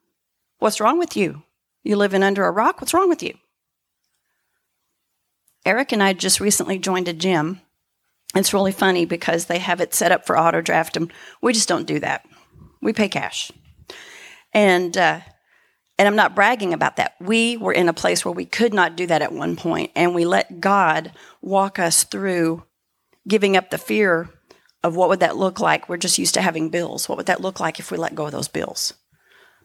what's 0.60 0.82
wrong 0.82 1.00
with 1.00 1.16
you? 1.16 1.44
You 1.84 1.96
living 1.96 2.24
under 2.24 2.46
a 2.46 2.51
rock? 2.51 2.82
What's 2.82 2.94
wrong 2.94 3.10
with 3.10 3.24
you? 3.24 3.34
Eric 5.66 5.92
and 5.92 6.01
I 6.01 6.13
just 6.13 6.40
recently 6.40 6.80
joined 6.80 7.08
a 7.08 7.13
gym. 7.13 7.62
It's 8.36 8.54
really 8.54 8.72
funny 8.72 9.06
because 9.06 9.46
they 9.46 9.60
have 9.60 9.82
it 9.82 9.94
set 9.94 10.12
up 10.12 10.25
for 10.25 10.38
auto 10.38 10.62
draft, 10.62 10.98
and 10.98 11.12
we 11.42 11.54
just 11.54 11.68
don't 11.68 11.88
do 11.88 12.00
that. 12.00 12.25
We 12.82 12.94
pay 12.94 13.10
cash. 13.10 13.52
And 14.54 14.98
uh, 14.98 15.22
and 15.98 16.08
I'm 16.08 16.16
not 16.16 16.34
bragging 16.34 16.74
about 16.74 16.96
that. 16.96 17.16
We 17.20 17.58
were 17.58 17.74
in 17.74 17.88
a 17.88 17.94
place 17.94 18.26
where 18.26 18.32
we 18.34 18.46
could 18.46 18.74
not 18.74 18.96
do 18.96 19.06
that 19.08 19.22
at 19.22 19.34
one 19.34 19.56
point, 19.56 19.92
and 19.96 20.16
we 20.16 20.26
let 20.26 20.60
God 20.60 21.12
walk 21.42 21.78
us 21.78 22.04
through 22.04 22.64
giving 23.28 23.56
up 23.56 23.70
the 23.70 23.78
fear 23.78 24.30
of 24.84 24.96
what 24.96 25.10
would 25.10 25.20
that 25.20 25.38
look 25.38 25.60
like. 25.60 25.88
We're 25.88 25.98
just 25.98 26.18
used 26.18 26.34
to 26.34 26.42
having 26.42 26.70
bills. 26.70 27.08
What 27.08 27.18
would 27.18 27.28
that 27.28 27.42
look 27.42 27.60
like 27.60 27.80
if 27.80 27.92
we 27.92 27.98
let 27.98 28.16
go 28.16 28.26
of 28.26 28.32
those 28.32 28.48
bills? 28.48 28.94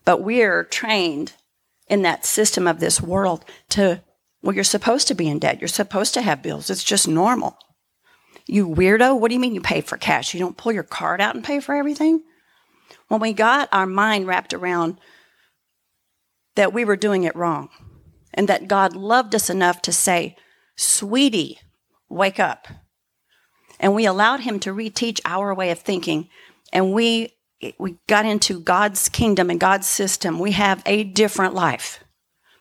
But 0.04 0.22
we're 0.22 0.64
trained 0.64 1.32
in 1.88 2.02
that 2.02 2.26
system 2.26 2.66
of 2.66 2.80
this 2.80 3.00
world 3.00 3.44
to, 3.70 4.02
well, 4.42 4.54
you're 4.54 4.64
supposed 4.64 5.08
to 5.08 5.14
be 5.14 5.28
in 5.28 5.38
debt. 5.38 5.60
You're 5.60 5.68
supposed 5.68 6.14
to 6.14 6.22
have 6.22 6.42
bills. 6.42 6.68
It's 6.68 6.84
just 6.84 7.08
normal. 7.08 7.56
You 8.46 8.68
weirdo, 8.68 9.18
what 9.18 9.28
do 9.28 9.34
you 9.34 9.40
mean 9.40 9.54
you 9.54 9.60
pay 9.60 9.80
for 9.80 9.96
cash? 9.96 10.34
You 10.34 10.40
don't 10.40 10.56
pull 10.56 10.72
your 10.72 10.82
card 10.82 11.20
out 11.20 11.34
and 11.34 11.42
pay 11.42 11.60
for 11.60 11.74
everything? 11.74 12.22
When 13.08 13.20
we 13.20 13.32
got 13.32 13.68
our 13.72 13.86
mind 13.86 14.26
wrapped 14.26 14.52
around 14.52 14.98
that 16.54 16.72
we 16.72 16.84
were 16.84 16.96
doing 16.96 17.24
it 17.24 17.36
wrong 17.36 17.68
and 18.34 18.48
that 18.48 18.68
God 18.68 18.94
loved 18.94 19.34
us 19.34 19.48
enough 19.48 19.80
to 19.82 19.92
say, 19.92 20.36
Sweetie, 20.76 21.58
wake 22.08 22.40
up. 22.40 22.68
And 23.78 23.94
we 23.94 24.06
allowed 24.06 24.40
Him 24.40 24.58
to 24.60 24.72
reteach 24.72 25.20
our 25.24 25.54
way 25.54 25.70
of 25.70 25.78
thinking. 25.78 26.28
And 26.72 26.92
we 26.92 27.32
we 27.78 27.96
got 28.06 28.26
into 28.26 28.60
God's 28.60 29.08
kingdom 29.08 29.50
and 29.50 29.58
God's 29.58 29.86
system, 29.86 30.38
we 30.38 30.52
have 30.52 30.82
a 30.84 31.04
different 31.04 31.54
life 31.54 32.04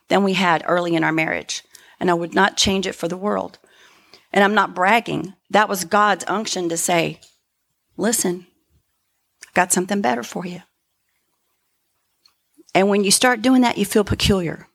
than 0.08 0.24
we 0.24 0.34
had 0.34 0.63
early 0.65 0.96
in 0.96 1.03
our 1.03 1.12
marriage. 1.12 1.63
And 2.00 2.10
I 2.10 2.13
would 2.13 2.34
not 2.34 2.58
change 2.58 2.88
it 2.88 2.96
for 2.96 3.08
the 3.08 3.17
world. 3.17 3.60
And 4.32 4.44
I'm 4.44 4.53
not 4.53 4.75
bragging. 4.75 5.34
That 5.50 5.70
was 5.70 5.86
God's 5.86 6.25
unction 6.27 6.70
to 6.70 6.77
say, 6.77 7.20
listen, 7.98 8.48
got 9.56 9.74
something 9.74 10.02
better 10.02 10.22
for 10.22 10.46
you. 10.46 10.62
And 12.76 12.90
when 12.90 13.04
you 13.04 13.12
start 13.12 13.42
doing 13.42 13.62
that, 13.62 13.78
you 13.78 13.86
feel 13.86 14.04
peculiar 14.04 14.68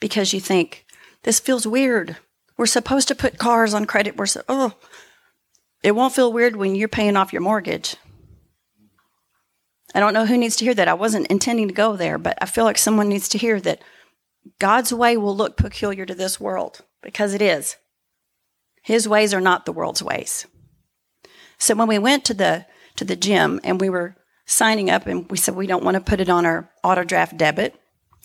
because 0.00 0.32
you 0.32 0.40
think, 0.40 0.86
this 1.24 1.40
feels 1.40 1.66
weird. 1.66 2.16
We're 2.56 2.66
supposed 2.66 3.08
to 3.08 3.14
put 3.14 3.36
cars 3.36 3.74
on 3.74 3.84
credit. 3.84 4.16
We're 4.16 4.26
so, 4.26 4.42
oh, 4.48 4.74
it 5.82 5.92
won't 5.92 6.14
feel 6.14 6.32
weird 6.32 6.56
when 6.56 6.76
you're 6.76 6.88
paying 6.88 7.16
off 7.16 7.32
your 7.32 7.42
mortgage. 7.42 7.96
I 9.94 10.00
don't 10.00 10.14
know 10.14 10.26
who 10.26 10.38
needs 10.38 10.56
to 10.56 10.64
hear 10.64 10.74
that. 10.74 10.88
I 10.88 10.94
wasn't 10.94 11.26
intending 11.26 11.68
to 11.68 11.74
go 11.74 11.96
there, 11.96 12.16
but 12.16 12.38
I 12.40 12.46
feel 12.46 12.64
like 12.64 12.78
someone 12.78 13.08
needs 13.08 13.28
to 13.30 13.38
hear 13.38 13.60
that 13.60 13.82
God's 14.58 14.92
way 14.92 15.16
will 15.16 15.36
look 15.36 15.56
peculiar 15.56 16.06
to 16.06 16.14
this 16.14 16.38
world 16.38 16.82
because 17.02 17.34
it 17.34 17.42
is. 17.42 17.76
His 18.82 19.08
ways 19.08 19.34
are 19.34 19.40
not 19.40 19.66
the 19.66 19.72
world's 19.72 20.02
ways. 20.02 20.46
So 21.58 21.74
when 21.74 21.88
we 21.88 21.98
went 21.98 22.24
to 22.26 22.34
the 22.34 22.66
to 22.96 23.04
the 23.04 23.16
gym 23.16 23.60
and 23.64 23.80
we 23.80 23.88
were 23.88 24.16
signing 24.46 24.90
up 24.90 25.06
and 25.06 25.30
we 25.30 25.36
said 25.36 25.54
we 25.54 25.66
don't 25.66 25.84
want 25.84 25.96
to 25.96 26.00
put 26.00 26.20
it 26.20 26.28
on 26.28 26.46
our 26.46 26.70
auto 26.82 27.04
draft 27.04 27.36
debit. 27.36 27.74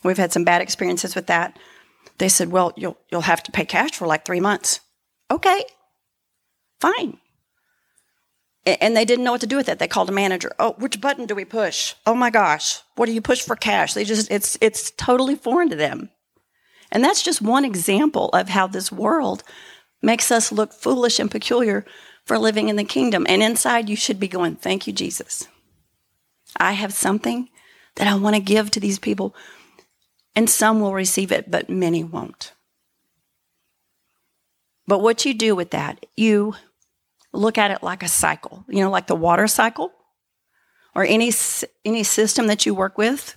We've 0.04 0.18
had 0.18 0.34
some 0.34 0.44
bad 0.44 0.62
experiences 0.62 1.16
with 1.16 1.28
that. 1.28 1.58
They 2.18 2.30
said, 2.30 2.52
"Well, 2.52 2.74
you'll 2.76 2.98
you'll 3.12 3.22
have 3.22 3.44
to 3.44 3.52
pay 3.52 3.66
cash 3.66 3.92
for 3.92 4.08
like 4.08 4.26
3 4.26 4.40
months." 4.40 4.80
Okay. 5.30 5.64
Fine 6.80 7.18
and 8.66 8.96
they 8.96 9.06
didn't 9.06 9.24
know 9.24 9.32
what 9.32 9.42
to 9.42 9.48
do 9.48 9.56
with 9.56 9.70
it. 9.70 9.80
They 9.80 9.88
called 9.88 10.10
a 10.10 10.14
manager. 10.14 10.52
Oh, 10.60 10.76
which 10.78 11.02
button 11.02 11.26
do 11.26 11.34
we 11.34 11.46
push? 11.46 11.96
Oh 12.06 12.14
my 12.14 12.30
gosh, 12.30 12.80
what 12.96 13.08
do 13.08 13.12
you 13.12 13.22
push 13.22 13.42
for 13.42 13.56
cash? 13.56 13.94
They 13.94 14.04
just 14.04 14.30
it's 14.30 14.58
it's 14.62 14.92
totally 14.92 15.36
foreign 15.36 15.70
to 15.70 15.76
them. 15.76 16.10
And 16.92 17.04
that's 17.04 17.24
just 17.24 17.42
one 17.42 17.66
example 17.66 18.30
of 18.30 18.50
how 18.50 18.68
this 18.68 18.92
world 18.92 19.44
makes 20.02 20.30
us 20.30 20.52
look 20.52 20.74
foolish 20.74 21.20
and 21.20 21.32
peculiar 21.32 21.86
for 22.32 22.40
living 22.40 22.70
in 22.70 22.78
the 22.78 22.86
kingdom. 22.86 23.26
And 23.28 23.44
inside 23.44 23.90
you 23.90 23.98
should 23.98 24.18
be 24.18 24.30
going, 24.30 24.56
"Thank 24.56 24.88
you, 24.88 24.94
Jesus. 24.94 25.50
I 26.56 26.72
have 26.72 26.94
something 26.94 27.50
that 27.96 28.08
I 28.08 28.16
want 28.16 28.38
to 28.38 28.42
give 28.42 28.72
to 28.72 28.80
these 28.80 29.00
people." 29.00 29.36
And 30.34 30.50
some 30.50 30.80
will 30.80 30.94
receive 30.94 31.34
it, 31.34 31.52
but 31.52 31.70
many 31.70 32.06
won't. 32.06 32.54
But 34.88 35.00
what 35.00 35.26
you 35.26 35.34
do 35.34 35.58
with 35.58 35.72
that, 35.72 36.06
you 36.16 36.56
look 37.34 37.58
at 37.58 37.70
it 37.70 37.84
like 37.84 38.02
a 38.02 38.08
cycle, 38.08 38.64
you 38.70 38.80
know, 38.80 38.90
like 38.90 39.08
the 39.08 39.14
water 39.14 39.46
cycle 39.46 39.92
or 40.96 41.04
any 41.04 41.34
any 41.84 42.04
system 42.06 42.48
that 42.48 42.66
you 42.66 42.74
work 42.74 42.98
with. 42.98 43.36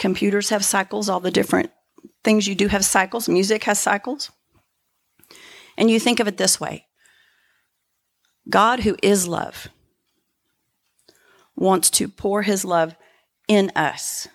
Computers 0.00 0.48
have 0.48 0.64
cycles, 0.64 1.08
all 1.08 1.20
the 1.20 1.30
different 1.30 1.70
things 2.24 2.48
you 2.48 2.56
do 2.56 2.66
have 2.66 2.84
cycles, 2.84 3.28
music 3.28 3.62
has 3.62 3.78
cycles. 3.78 4.32
And 5.76 5.88
you 5.88 6.00
think 6.00 6.18
of 6.18 6.26
it 6.26 6.36
this 6.36 6.58
way. 6.58 6.87
God 8.50 8.80
who 8.80 8.96
is 9.02 9.28
love 9.28 9.68
wants 11.54 11.90
to 11.90 12.08
pour 12.08 12.42
his 12.42 12.64
love 12.64 12.94
in 13.48 13.70
us 13.74 14.28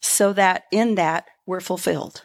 so 0.00 0.32
that 0.32 0.64
in 0.70 0.94
that 0.96 1.26
we're 1.46 1.60
fulfilled. 1.60 2.24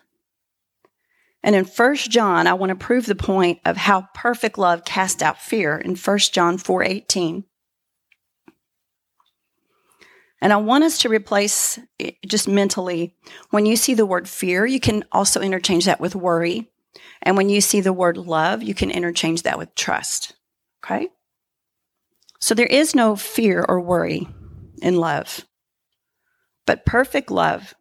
And 1.42 1.56
in 1.56 1.64
1 1.66 1.96
John, 1.96 2.48
I 2.48 2.54
want 2.54 2.70
to 2.72 2.76
prove 2.76 3.06
the 3.06 3.16
point 3.16 3.60
of 3.66 3.78
how 3.78 4.08
perfect 4.14 4.58
love 4.58 4.84
casts 4.84 5.22
out 5.22 5.42
fear 5.42 5.78
in 5.78 5.96
1 5.96 6.34
John 6.34 6.58
4:18. 6.58 7.46
And 10.42 10.54
I 10.54 10.58
want 10.58 10.84
us 10.84 11.00
to 11.00 11.10
replace 11.10 11.80
just 12.26 12.48
mentally 12.48 13.16
when 13.50 13.66
you 13.66 13.76
see 13.76 13.94
the 13.94 14.06
word 14.06 14.28
fear, 14.30 14.66
you 14.66 14.80
can 14.80 15.04
also 15.12 15.42
interchange 15.42 15.86
that 15.86 16.00
with 16.00 16.16
worry. 16.16 16.70
And 17.22 17.38
when 17.38 17.50
you 17.50 17.62
see 17.62 17.82
the 17.82 17.94
word 17.94 18.18
love, 18.18 18.64
you 18.64 18.74
can 18.74 18.92
interchange 18.92 19.44
that 19.44 19.58
with 19.58 19.76
trust. 19.76 20.34
Okay? 20.84 21.08
So 22.40 22.56
there 22.56 22.66
is 22.66 22.96
no 22.96 23.16
fear 23.16 23.66
or 23.68 23.82
worry 23.82 24.28
in 24.82 24.96
love. 24.96 25.46
But 26.66 26.86
perfect 26.86 27.32
love, 27.32 27.74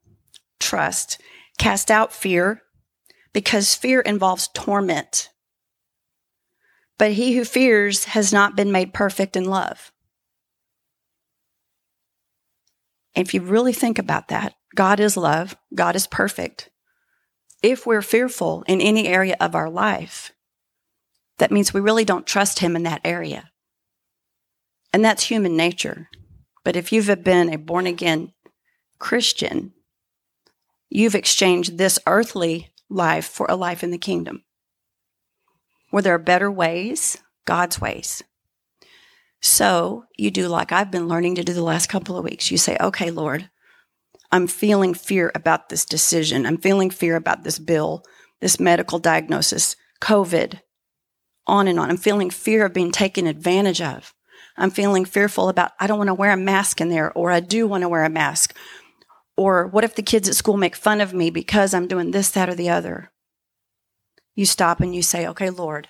trust, 0.59 1.21
cast 1.59 1.91
out 1.91 2.13
fear 2.13 2.63
because 3.33 3.75
fear 3.75 4.01
involves 4.01 4.49
torment. 4.55 5.31
But 6.99 7.13
he 7.13 7.37
who 7.37 7.45
fears 7.45 8.07
has 8.07 8.33
not 8.33 8.57
been 8.57 8.73
made 8.73 8.93
perfect 8.93 9.37
in 9.37 9.45
love. 9.45 9.93
If 13.15 13.35
you 13.35 13.41
really 13.41 13.73
think 13.73 13.99
about 13.99 14.29
that, 14.29 14.55
God 14.75 15.01
is 15.01 15.17
love, 15.17 15.57
God 15.75 15.97
is 15.97 16.07
perfect. 16.07 16.71
If 17.63 17.87
we're 17.87 18.03
fearful 18.03 18.65
in 18.67 18.81
any 18.81 19.09
area 19.09 19.37
of 19.41 19.55
our 19.55 19.69
life, 19.69 20.33
that 21.39 21.51
means 21.51 21.73
we 21.73 21.81
really 21.81 22.05
don't 22.05 22.27
trust 22.27 22.61
Him 22.61 22.77
in 22.77 22.85
that 22.85 23.01
area. 23.05 23.51
And 24.93 25.05
that's 25.05 25.25
human 25.25 25.57
nature. 25.57 26.09
But 26.65 26.77
if 26.77 26.93
you've 26.93 27.25
been 27.25 27.53
a 27.53 27.59
born 27.59 27.87
again 27.87 28.33
Christian, 28.99 29.73
you've 30.89 31.15
exchanged 31.15 31.79
this 31.79 31.99
earthly 32.07 32.71
life 32.89 33.27
for 33.27 33.47
a 33.49 33.57
life 33.57 33.83
in 33.83 33.91
the 33.91 33.99
kingdom. 33.99 34.45
Where 35.91 36.03
there 36.03 36.15
are 36.15 36.19
better 36.19 36.51
ways, 36.51 37.19
God's 37.45 37.81
ways. 37.81 38.23
So 39.41 40.05
you 40.17 40.31
do 40.31 40.49
like 40.49 40.73
I've 40.73 40.91
been 40.91 41.09
learning 41.09 41.37
to 41.37 41.45
do 41.45 41.53
the 41.53 41.63
last 41.63 41.89
couple 41.89 42.17
of 42.17 42.25
weeks. 42.25 42.51
You 42.51 42.59
say, 42.59 42.77
okay, 42.81 43.11
Lord, 43.11 43.49
I'm 44.31 44.47
feeling 44.47 44.95
fear 44.95 45.33
about 45.35 45.69
this 45.69 45.85
decision. 45.85 46.45
I'm 46.45 46.59
feeling 46.59 46.91
fear 46.91 47.17
about 47.17 47.45
this 47.45 47.59
bill, 47.59 48.05
this 48.41 48.61
medical 48.61 48.99
diagnosis, 48.99 49.75
COVID, 50.01 50.61
on 51.47 51.67
and 51.67 51.81
on. 51.81 51.91
I'm 51.91 51.97
feeling 51.97 52.31
fear 52.31 52.67
of 52.67 52.75
being 52.75 52.93
taken 52.93 53.27
advantage 53.27 53.81
of. 53.81 54.15
I'm 54.57 54.71
feeling 54.71 55.05
fearful 55.05 55.49
about, 55.49 55.73
I 55.81 55.87
don't 55.87 55.99
want 55.99 56.09
to 56.09 56.15
wear 56.15 56.33
a 56.33 56.37
mask 56.37 56.81
in 56.81 56.89
there, 56.89 57.13
or 57.13 57.31
I 57.31 57.41
do 57.41 57.67
want 57.67 57.83
to 57.83 57.89
wear 57.89 58.05
a 58.05 58.11
mask. 58.11 58.55
Or 59.37 59.67
what 59.67 59.85
if 59.85 59.95
the 59.95 60.03
kids 60.03 60.29
at 60.29 60.35
school 60.35 60.57
make 60.57 60.77
fun 60.77 61.01
of 61.01 61.15
me 61.15 61.31
because 61.31 61.73
I'm 61.73 61.87
doing 61.87 62.11
this, 62.11 62.31
that, 62.33 62.49
or 62.49 62.55
the 62.55 62.69
other? 62.69 63.11
You 64.35 64.45
stop 64.45 64.81
and 64.81 64.95
you 64.95 65.03
say, 65.03 65.27
okay, 65.29 65.49
Lord, 65.49 65.89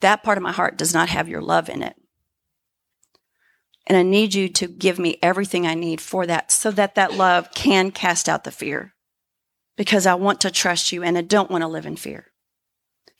that 0.00 0.22
part 0.22 0.38
of 0.38 0.42
my 0.42 0.52
heart 0.52 0.76
does 0.76 0.94
not 0.94 1.08
have 1.08 1.28
your 1.28 1.42
love 1.42 1.68
in 1.68 1.82
it. 1.82 1.95
And 3.86 3.96
I 3.96 4.02
need 4.02 4.34
you 4.34 4.48
to 4.48 4.66
give 4.66 4.98
me 4.98 5.18
everything 5.22 5.66
I 5.66 5.74
need 5.74 6.00
for 6.00 6.26
that 6.26 6.50
so 6.50 6.70
that 6.72 6.96
that 6.96 7.14
love 7.14 7.52
can 7.52 7.90
cast 7.92 8.28
out 8.28 8.44
the 8.44 8.50
fear 8.50 8.94
because 9.76 10.06
I 10.06 10.14
want 10.14 10.40
to 10.40 10.50
trust 10.50 10.90
you 10.92 11.02
and 11.02 11.16
I 11.16 11.20
don't 11.20 11.50
want 11.50 11.62
to 11.62 11.68
live 11.68 11.86
in 11.86 11.96
fear. 11.96 12.26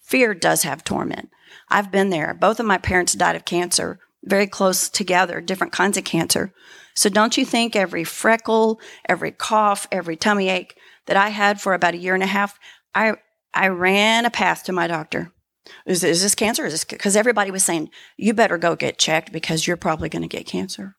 Fear 0.03 0.35
does 0.35 0.63
have 0.63 0.85
torment. 0.85 1.31
I've 1.69 1.91
been 1.91 2.11
there. 2.11 2.35
Both 2.35 2.61
of 2.61 2.67
my 2.67 2.79
parents 2.79 3.15
died 3.15 3.37
of 3.37 3.45
cancer, 3.45 3.99
very 4.25 4.47
close 4.47 4.89
together, 4.89 5.41
different 5.41 5.73
kinds 5.73 5.97
of 5.97 6.05
cancer. 6.05 6.53
So 6.95 7.09
don't 7.11 7.37
you 7.37 7.45
think 7.45 7.77
every 7.77 8.05
freckle, 8.05 8.81
every 9.09 9.33
cough, 9.33 9.87
every 9.93 10.17
tummy 10.17 10.49
ache 10.49 10.77
that 11.07 11.17
I 11.17 11.29
had 11.29 11.61
for 11.61 11.75
about 11.75 11.95
a 11.95 11.99
year 11.99 12.15
and 12.15 12.23
a 12.23 12.27
half, 12.27 12.59
I, 12.95 13.15
I 13.53 13.69
ran 13.69 14.25
a 14.25 14.31
path 14.31 14.65
to 14.65 14.73
my 14.73 14.87
doctor. 14.87 15.33
Is, 15.87 16.05
is 16.05 16.23
this 16.23 16.35
cancer? 16.35 16.67
Is 16.67 16.73
this 16.73 16.85
because 16.85 17.17
everybody 17.17 17.51
was 17.51 17.65
saying 17.65 17.91
you 18.17 18.35
better 18.35 18.59
go 18.59 18.77
get 18.77 18.99
checked 18.99 19.33
because 19.33 19.67
you're 19.67 19.77
probably 19.77 20.09
going 20.09 20.23
to 20.23 20.29
get 20.29 20.47
cancer. 20.47 20.97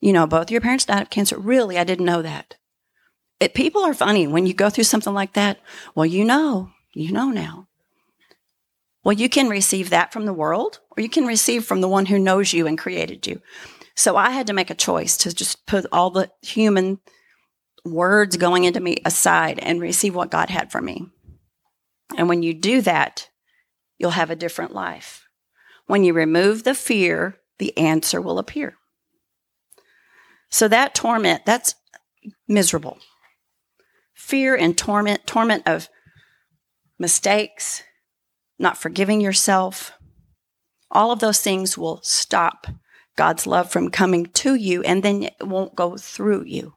You 0.00 0.12
know, 0.12 0.26
both 0.26 0.50
your 0.50 0.60
parents 0.60 0.84
died 0.84 1.02
of 1.02 1.10
cancer. 1.10 1.38
Really, 1.38 1.78
I 1.78 1.84
didn't 1.84 2.06
know 2.06 2.22
that. 2.22 2.56
It, 3.38 3.54
people 3.54 3.84
are 3.84 3.94
funny 3.94 4.26
when 4.26 4.46
you 4.46 4.54
go 4.54 4.70
through 4.70 4.84
something 4.84 5.14
like 5.14 5.32
that. 5.34 5.60
Well, 5.94 6.06
you 6.06 6.24
know, 6.24 6.70
you 6.94 7.12
know 7.12 7.30
now. 7.30 7.68
Well, 9.04 9.12
you 9.12 9.28
can 9.28 9.48
receive 9.48 9.90
that 9.90 10.12
from 10.12 10.26
the 10.26 10.32
world, 10.32 10.80
or 10.96 11.02
you 11.02 11.08
can 11.08 11.26
receive 11.26 11.64
from 11.64 11.80
the 11.80 11.88
one 11.88 12.06
who 12.06 12.18
knows 12.18 12.52
you 12.52 12.66
and 12.66 12.78
created 12.78 13.26
you. 13.26 13.40
So 13.96 14.16
I 14.16 14.30
had 14.30 14.46
to 14.46 14.52
make 14.52 14.70
a 14.70 14.74
choice 14.74 15.16
to 15.18 15.34
just 15.34 15.66
put 15.66 15.86
all 15.92 16.10
the 16.10 16.30
human 16.40 17.00
words 17.84 18.36
going 18.36 18.64
into 18.64 18.80
me 18.80 18.96
aside 19.04 19.58
and 19.58 19.80
receive 19.80 20.14
what 20.14 20.30
God 20.30 20.50
had 20.50 20.70
for 20.70 20.80
me. 20.80 21.06
And 22.16 22.28
when 22.28 22.42
you 22.42 22.54
do 22.54 22.80
that, 22.82 23.28
you'll 23.98 24.10
have 24.10 24.30
a 24.30 24.36
different 24.36 24.72
life. 24.72 25.26
When 25.86 26.04
you 26.04 26.12
remove 26.12 26.64
the 26.64 26.74
fear, 26.74 27.36
the 27.58 27.76
answer 27.76 28.20
will 28.20 28.38
appear. 28.38 28.76
So 30.50 30.68
that 30.68 30.94
torment, 30.94 31.46
that's 31.46 31.74
miserable. 32.46 32.98
Fear 34.14 34.56
and 34.56 34.76
torment, 34.76 35.26
torment 35.26 35.62
of 35.66 35.88
mistakes, 36.98 37.82
not 38.58 38.76
forgiving 38.76 39.20
yourself, 39.20 39.92
all 40.90 41.10
of 41.10 41.20
those 41.20 41.40
things 41.40 41.76
will 41.76 42.00
stop 42.02 42.66
God's 43.16 43.46
love 43.46 43.70
from 43.70 43.90
coming 43.90 44.26
to 44.26 44.54
you 44.54 44.82
and 44.82 45.02
then 45.02 45.24
it 45.24 45.34
won't 45.40 45.74
go 45.74 45.96
through 45.96 46.44
you. 46.44 46.74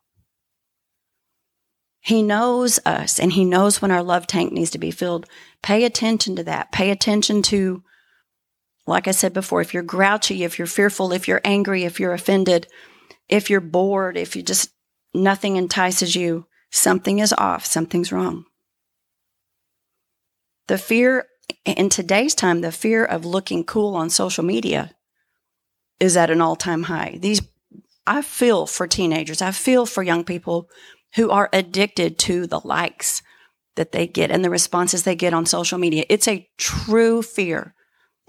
He 2.06 2.22
knows 2.22 2.80
us 2.86 3.20
and 3.20 3.34
He 3.34 3.44
knows 3.44 3.82
when 3.82 3.90
our 3.90 4.04
love 4.04 4.28
tank 4.28 4.52
needs 4.52 4.70
to 4.72 4.78
be 4.78 4.92
filled. 4.92 5.26
Pay 5.64 5.86
attention 5.86 6.36
to 6.36 6.44
that. 6.44 6.72
Pay 6.72 6.92
attention 6.92 7.42
to, 7.44 7.82
like 8.86 9.08
I 9.08 9.12
said 9.12 9.34
before, 9.34 9.60
if 9.60 9.74
you're 9.74 9.82
grouchy, 9.82 10.44
if 10.44 10.60
you're 10.60 10.68
fearful, 10.68 11.12
if 11.12 11.28
you're 11.28 11.42
angry, 11.44 11.84
if 11.84 12.00
you're 12.00 12.14
offended, 12.14 12.68
if 13.28 13.50
you're 13.50 13.60
bored, 13.60 14.18
if 14.18 14.36
you 14.36 14.44
just, 14.44 14.70
nothing 15.16 15.56
entices 15.56 16.16
you, 16.16 16.46
something 16.72 17.18
is 17.18 17.34
off, 17.34 17.66
something's 17.66 18.12
wrong. 18.12 18.46
The 20.68 20.78
fear 20.78 21.26
in 21.66 21.90
today's 21.90 22.36
time, 22.36 22.62
the 22.62 22.72
fear 22.72 23.04
of 23.04 23.26
looking 23.26 23.64
cool 23.64 23.96
on 23.96 24.12
social 24.12 24.44
media 24.44 24.92
is 26.00 26.16
at 26.16 26.30
an 26.30 26.40
all 26.40 26.56
time 26.56 26.84
high. 26.84 27.18
These, 27.20 27.42
I 28.06 28.22
feel 28.22 28.68
for 28.68 28.86
teenagers, 28.86 29.42
I 29.42 29.50
feel 29.50 29.88
for 29.88 30.04
young 30.04 30.24
people 30.24 30.70
who 31.16 31.30
are 31.30 31.50
addicted 31.54 32.18
to 32.20 32.46
the 32.48 32.60
likes 32.64 33.22
that 33.76 33.92
they 33.92 34.08
get 34.08 34.32
and 34.32 34.44
the 34.44 34.50
responses 34.50 35.04
they 35.04 35.16
get 35.16 35.34
on 35.34 35.46
social 35.46 35.78
media. 35.78 36.06
It's 36.10 36.28
a 36.28 36.48
true 36.58 37.22
fear 37.22 37.74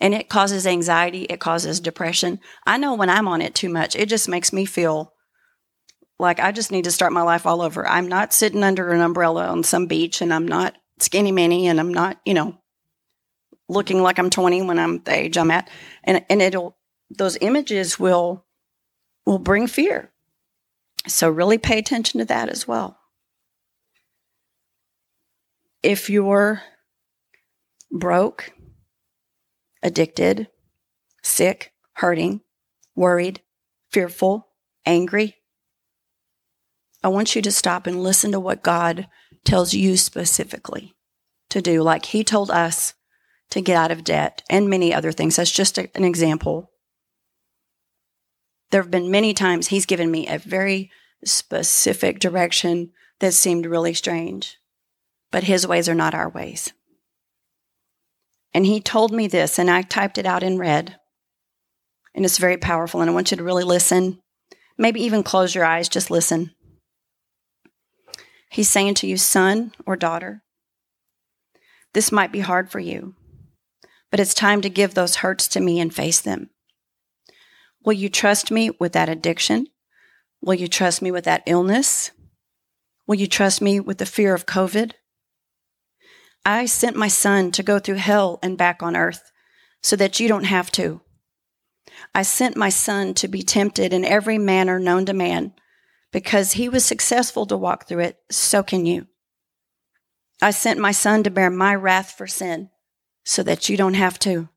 and 0.00 0.14
it 0.14 0.28
causes 0.28 0.66
anxiety. 0.66 1.22
It 1.22 1.40
causes 1.40 1.80
depression. 1.80 2.40
I 2.66 2.78
know 2.78 2.94
when 2.94 3.10
I'm 3.10 3.28
on 3.28 3.42
it 3.42 3.54
too 3.54 3.68
much, 3.68 3.96
it 3.96 4.08
just 4.08 4.28
makes 4.28 4.52
me 4.52 4.64
feel 4.64 5.12
like 6.18 6.40
I 6.40 6.52
just 6.52 6.72
need 6.72 6.84
to 6.84 6.90
start 6.90 7.12
my 7.12 7.22
life 7.22 7.46
all 7.46 7.60
over. 7.60 7.86
I'm 7.86 8.08
not 8.08 8.32
sitting 8.32 8.62
under 8.62 8.90
an 8.90 9.00
umbrella 9.00 9.46
on 9.46 9.62
some 9.62 9.86
beach 9.86 10.20
and 10.20 10.32
I'm 10.32 10.48
not 10.48 10.74
skinny 10.98 11.32
mini 11.32 11.68
and 11.68 11.78
I'm 11.78 11.92
not, 11.92 12.18
you 12.24 12.34
know, 12.34 12.58
looking 13.68 14.02
like 14.02 14.18
I'm 14.18 14.30
20 14.30 14.62
when 14.62 14.78
I'm 14.78 15.02
the 15.02 15.14
age 15.14 15.36
I'm 15.36 15.50
at. 15.50 15.68
And, 16.04 16.24
and 16.30 16.40
it'll, 16.40 16.76
those 17.10 17.36
images 17.40 17.98
will, 17.98 18.44
will 19.26 19.38
bring 19.38 19.66
fear. 19.66 20.12
So, 21.08 21.30
really 21.30 21.58
pay 21.58 21.78
attention 21.78 22.18
to 22.18 22.24
that 22.26 22.48
as 22.48 22.66
well. 22.66 22.98
If 25.82 26.10
you're 26.10 26.62
broke, 27.90 28.52
addicted, 29.82 30.48
sick, 31.22 31.72
hurting, 31.94 32.40
worried, 32.96 33.40
fearful, 33.92 34.48
angry, 34.84 35.36
I 37.04 37.08
want 37.08 37.36
you 37.36 37.42
to 37.42 37.52
stop 37.52 37.86
and 37.86 38.02
listen 38.02 38.32
to 38.32 38.40
what 38.40 38.64
God 38.64 39.06
tells 39.44 39.74
you 39.74 39.96
specifically 39.96 40.94
to 41.50 41.62
do. 41.62 41.82
Like 41.82 42.06
He 42.06 42.24
told 42.24 42.50
us 42.50 42.94
to 43.50 43.60
get 43.60 43.76
out 43.76 43.92
of 43.92 44.02
debt 44.02 44.42
and 44.50 44.68
many 44.68 44.92
other 44.92 45.12
things. 45.12 45.36
That's 45.36 45.52
just 45.52 45.78
a, 45.78 45.88
an 45.94 46.02
example 46.02 46.72
there 48.70 48.82
have 48.82 48.90
been 48.90 49.10
many 49.10 49.32
times 49.32 49.68
he's 49.68 49.86
given 49.86 50.10
me 50.10 50.26
a 50.26 50.38
very 50.38 50.90
specific 51.24 52.18
direction 52.18 52.90
that 53.20 53.34
seemed 53.34 53.66
really 53.66 53.94
strange, 53.94 54.58
but 55.30 55.44
his 55.44 55.66
ways 55.66 55.88
are 55.88 55.94
not 55.94 56.14
our 56.14 56.28
ways. 56.28 56.72
And 58.52 58.66
he 58.66 58.80
told 58.80 59.12
me 59.12 59.26
this, 59.26 59.58
and 59.58 59.70
I 59.70 59.82
typed 59.82 60.18
it 60.18 60.26
out 60.26 60.42
in 60.42 60.58
red. 60.58 60.96
And 62.14 62.24
it's 62.24 62.38
very 62.38 62.56
powerful, 62.56 63.00
and 63.00 63.10
I 63.10 63.12
want 63.12 63.30
you 63.30 63.36
to 63.36 63.44
really 63.44 63.64
listen. 63.64 64.20
Maybe 64.78 65.02
even 65.02 65.22
close 65.22 65.54
your 65.54 65.64
eyes, 65.64 65.88
just 65.88 66.10
listen. 66.10 66.52
He's 68.50 68.68
saying 68.68 68.94
to 68.94 69.06
you, 69.06 69.16
son 69.16 69.72
or 69.84 69.96
daughter, 69.96 70.42
this 71.92 72.12
might 72.12 72.32
be 72.32 72.40
hard 72.40 72.70
for 72.70 72.78
you, 72.78 73.14
but 74.10 74.20
it's 74.20 74.34
time 74.34 74.60
to 74.62 74.70
give 74.70 74.94
those 74.94 75.16
hurts 75.16 75.48
to 75.48 75.60
me 75.60 75.80
and 75.80 75.94
face 75.94 76.20
them. 76.20 76.50
Will 77.86 77.92
you 77.92 78.08
trust 78.08 78.50
me 78.50 78.70
with 78.80 78.94
that 78.94 79.08
addiction? 79.08 79.68
Will 80.42 80.54
you 80.54 80.66
trust 80.66 81.00
me 81.00 81.12
with 81.12 81.22
that 81.24 81.44
illness? 81.46 82.10
Will 83.06 83.14
you 83.14 83.28
trust 83.28 83.62
me 83.62 83.78
with 83.78 83.98
the 83.98 84.06
fear 84.06 84.34
of 84.34 84.44
COVID? 84.44 84.90
I 86.44 86.66
sent 86.66 86.96
my 86.96 87.06
son 87.06 87.52
to 87.52 87.62
go 87.62 87.78
through 87.78 87.96
hell 87.96 88.40
and 88.42 88.58
back 88.58 88.82
on 88.82 88.96
earth 88.96 89.30
so 89.84 89.94
that 89.94 90.18
you 90.18 90.26
don't 90.26 90.44
have 90.44 90.72
to. 90.72 91.00
I 92.12 92.22
sent 92.22 92.56
my 92.56 92.70
son 92.70 93.14
to 93.14 93.28
be 93.28 93.42
tempted 93.42 93.92
in 93.92 94.04
every 94.04 94.36
manner 94.36 94.80
known 94.80 95.06
to 95.06 95.12
man 95.12 95.54
because 96.12 96.52
he 96.52 96.68
was 96.68 96.84
successful 96.84 97.46
to 97.46 97.56
walk 97.56 97.86
through 97.86 98.00
it. 98.00 98.18
So 98.32 98.64
can 98.64 98.84
you. 98.84 99.06
I 100.42 100.50
sent 100.50 100.80
my 100.80 100.90
son 100.90 101.22
to 101.22 101.30
bear 101.30 101.50
my 101.50 101.76
wrath 101.76 102.10
for 102.10 102.26
sin 102.26 102.70
so 103.24 103.44
that 103.44 103.68
you 103.68 103.76
don't 103.76 103.94
have 103.94 104.18
to. 104.20 104.48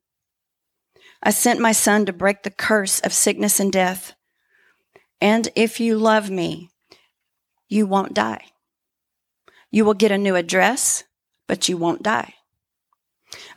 I 1.21 1.31
sent 1.31 1.59
my 1.59 1.73
son 1.73 2.05
to 2.05 2.13
break 2.13 2.43
the 2.43 2.49
curse 2.49 2.99
of 3.01 3.13
sickness 3.13 3.59
and 3.59 3.71
death. 3.71 4.13
And 5.19 5.49
if 5.55 5.79
you 5.79 5.97
love 5.97 6.29
me, 6.29 6.69
you 7.67 7.85
won't 7.85 8.13
die. 8.13 8.45
You 9.69 9.83
will 9.83 9.93
get 9.93 10.11
a 10.11 10.17
new 10.17 10.35
address, 10.35 11.03
but 11.47 11.67
you 11.67 11.77
won't 11.77 12.03
die. 12.03 12.35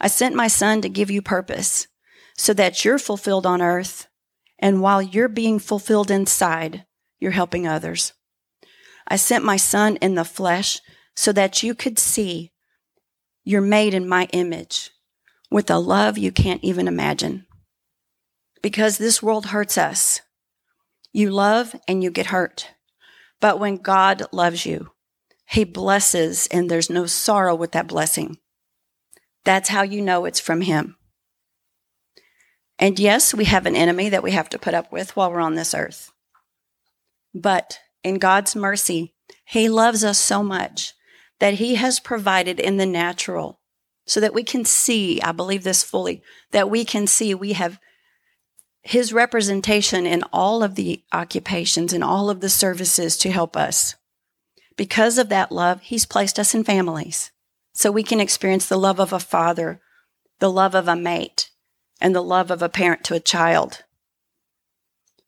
I 0.00 0.08
sent 0.08 0.34
my 0.34 0.48
son 0.48 0.82
to 0.82 0.88
give 0.88 1.10
you 1.10 1.22
purpose 1.22 1.86
so 2.36 2.52
that 2.54 2.84
you're 2.84 2.98
fulfilled 2.98 3.46
on 3.46 3.62
earth. 3.62 4.08
And 4.58 4.80
while 4.80 5.00
you're 5.00 5.28
being 5.28 5.58
fulfilled 5.58 6.10
inside, 6.10 6.84
you're 7.20 7.30
helping 7.30 7.66
others. 7.66 8.12
I 9.06 9.16
sent 9.16 9.44
my 9.44 9.56
son 9.56 9.96
in 9.96 10.14
the 10.14 10.24
flesh 10.24 10.80
so 11.14 11.32
that 11.32 11.62
you 11.62 11.74
could 11.74 11.98
see 11.98 12.52
you're 13.44 13.60
made 13.60 13.94
in 13.94 14.08
my 14.08 14.28
image 14.32 14.90
with 15.50 15.70
a 15.70 15.78
love 15.78 16.16
you 16.16 16.32
can't 16.32 16.62
even 16.62 16.88
imagine 16.88 17.46
because 18.62 18.98
this 18.98 19.22
world 19.22 19.46
hurts 19.46 19.76
us. 19.76 20.20
You 21.12 21.30
love 21.30 21.74
and 21.86 22.02
you 22.02 22.10
get 22.10 22.26
hurt. 22.26 22.70
But 23.40 23.58
when 23.58 23.76
God 23.76 24.22
loves 24.32 24.64
you, 24.64 24.92
he 25.46 25.64
blesses 25.64 26.46
and 26.50 26.70
there's 26.70 26.88
no 26.88 27.06
sorrow 27.06 27.54
with 27.54 27.72
that 27.72 27.88
blessing. 27.88 28.38
That's 29.44 29.68
how 29.68 29.82
you 29.82 30.00
know 30.00 30.24
it's 30.24 30.40
from 30.40 30.62
him. 30.62 30.96
And 32.78 32.98
yes, 32.98 33.34
we 33.34 33.44
have 33.44 33.66
an 33.66 33.76
enemy 33.76 34.08
that 34.08 34.22
we 34.22 34.30
have 34.32 34.48
to 34.50 34.58
put 34.58 34.74
up 34.74 34.90
with 34.92 35.14
while 35.14 35.30
we're 35.30 35.40
on 35.40 35.54
this 35.54 35.74
earth. 35.74 36.10
But 37.34 37.78
in 38.02 38.18
God's 38.18 38.56
mercy, 38.56 39.14
He 39.44 39.68
loves 39.68 40.04
us 40.04 40.18
so 40.18 40.42
much 40.42 40.94
that 41.38 41.54
He 41.54 41.76
has 41.76 42.00
provided 42.00 42.58
in 42.58 42.78
the 42.78 42.86
natural 42.86 43.60
so 44.06 44.20
that 44.20 44.34
we 44.34 44.42
can 44.42 44.64
see, 44.64 45.20
I 45.22 45.32
believe 45.32 45.62
this 45.62 45.82
fully, 45.82 46.22
that 46.50 46.70
we 46.70 46.84
can 46.84 47.06
see 47.06 47.34
we 47.34 47.52
have 47.52 47.78
His 48.82 49.12
representation 49.12 50.06
in 50.06 50.24
all 50.32 50.62
of 50.62 50.74
the 50.74 51.02
occupations 51.12 51.92
and 51.92 52.02
all 52.02 52.28
of 52.28 52.40
the 52.40 52.48
services 52.48 53.16
to 53.18 53.30
help 53.30 53.56
us. 53.56 53.94
Because 54.76 55.18
of 55.18 55.28
that 55.28 55.52
love, 55.52 55.80
He's 55.82 56.06
placed 56.06 56.38
us 56.38 56.54
in 56.54 56.64
families 56.64 57.30
so 57.72 57.90
we 57.90 58.02
can 58.02 58.20
experience 58.20 58.66
the 58.66 58.76
love 58.76 58.98
of 58.98 59.12
a 59.12 59.20
father, 59.20 59.80
the 60.40 60.50
love 60.50 60.74
of 60.74 60.88
a 60.88 60.96
mate, 60.96 61.50
and 62.00 62.14
the 62.14 62.22
love 62.22 62.50
of 62.50 62.62
a 62.62 62.68
parent 62.68 63.04
to 63.04 63.14
a 63.14 63.20
child. 63.20 63.84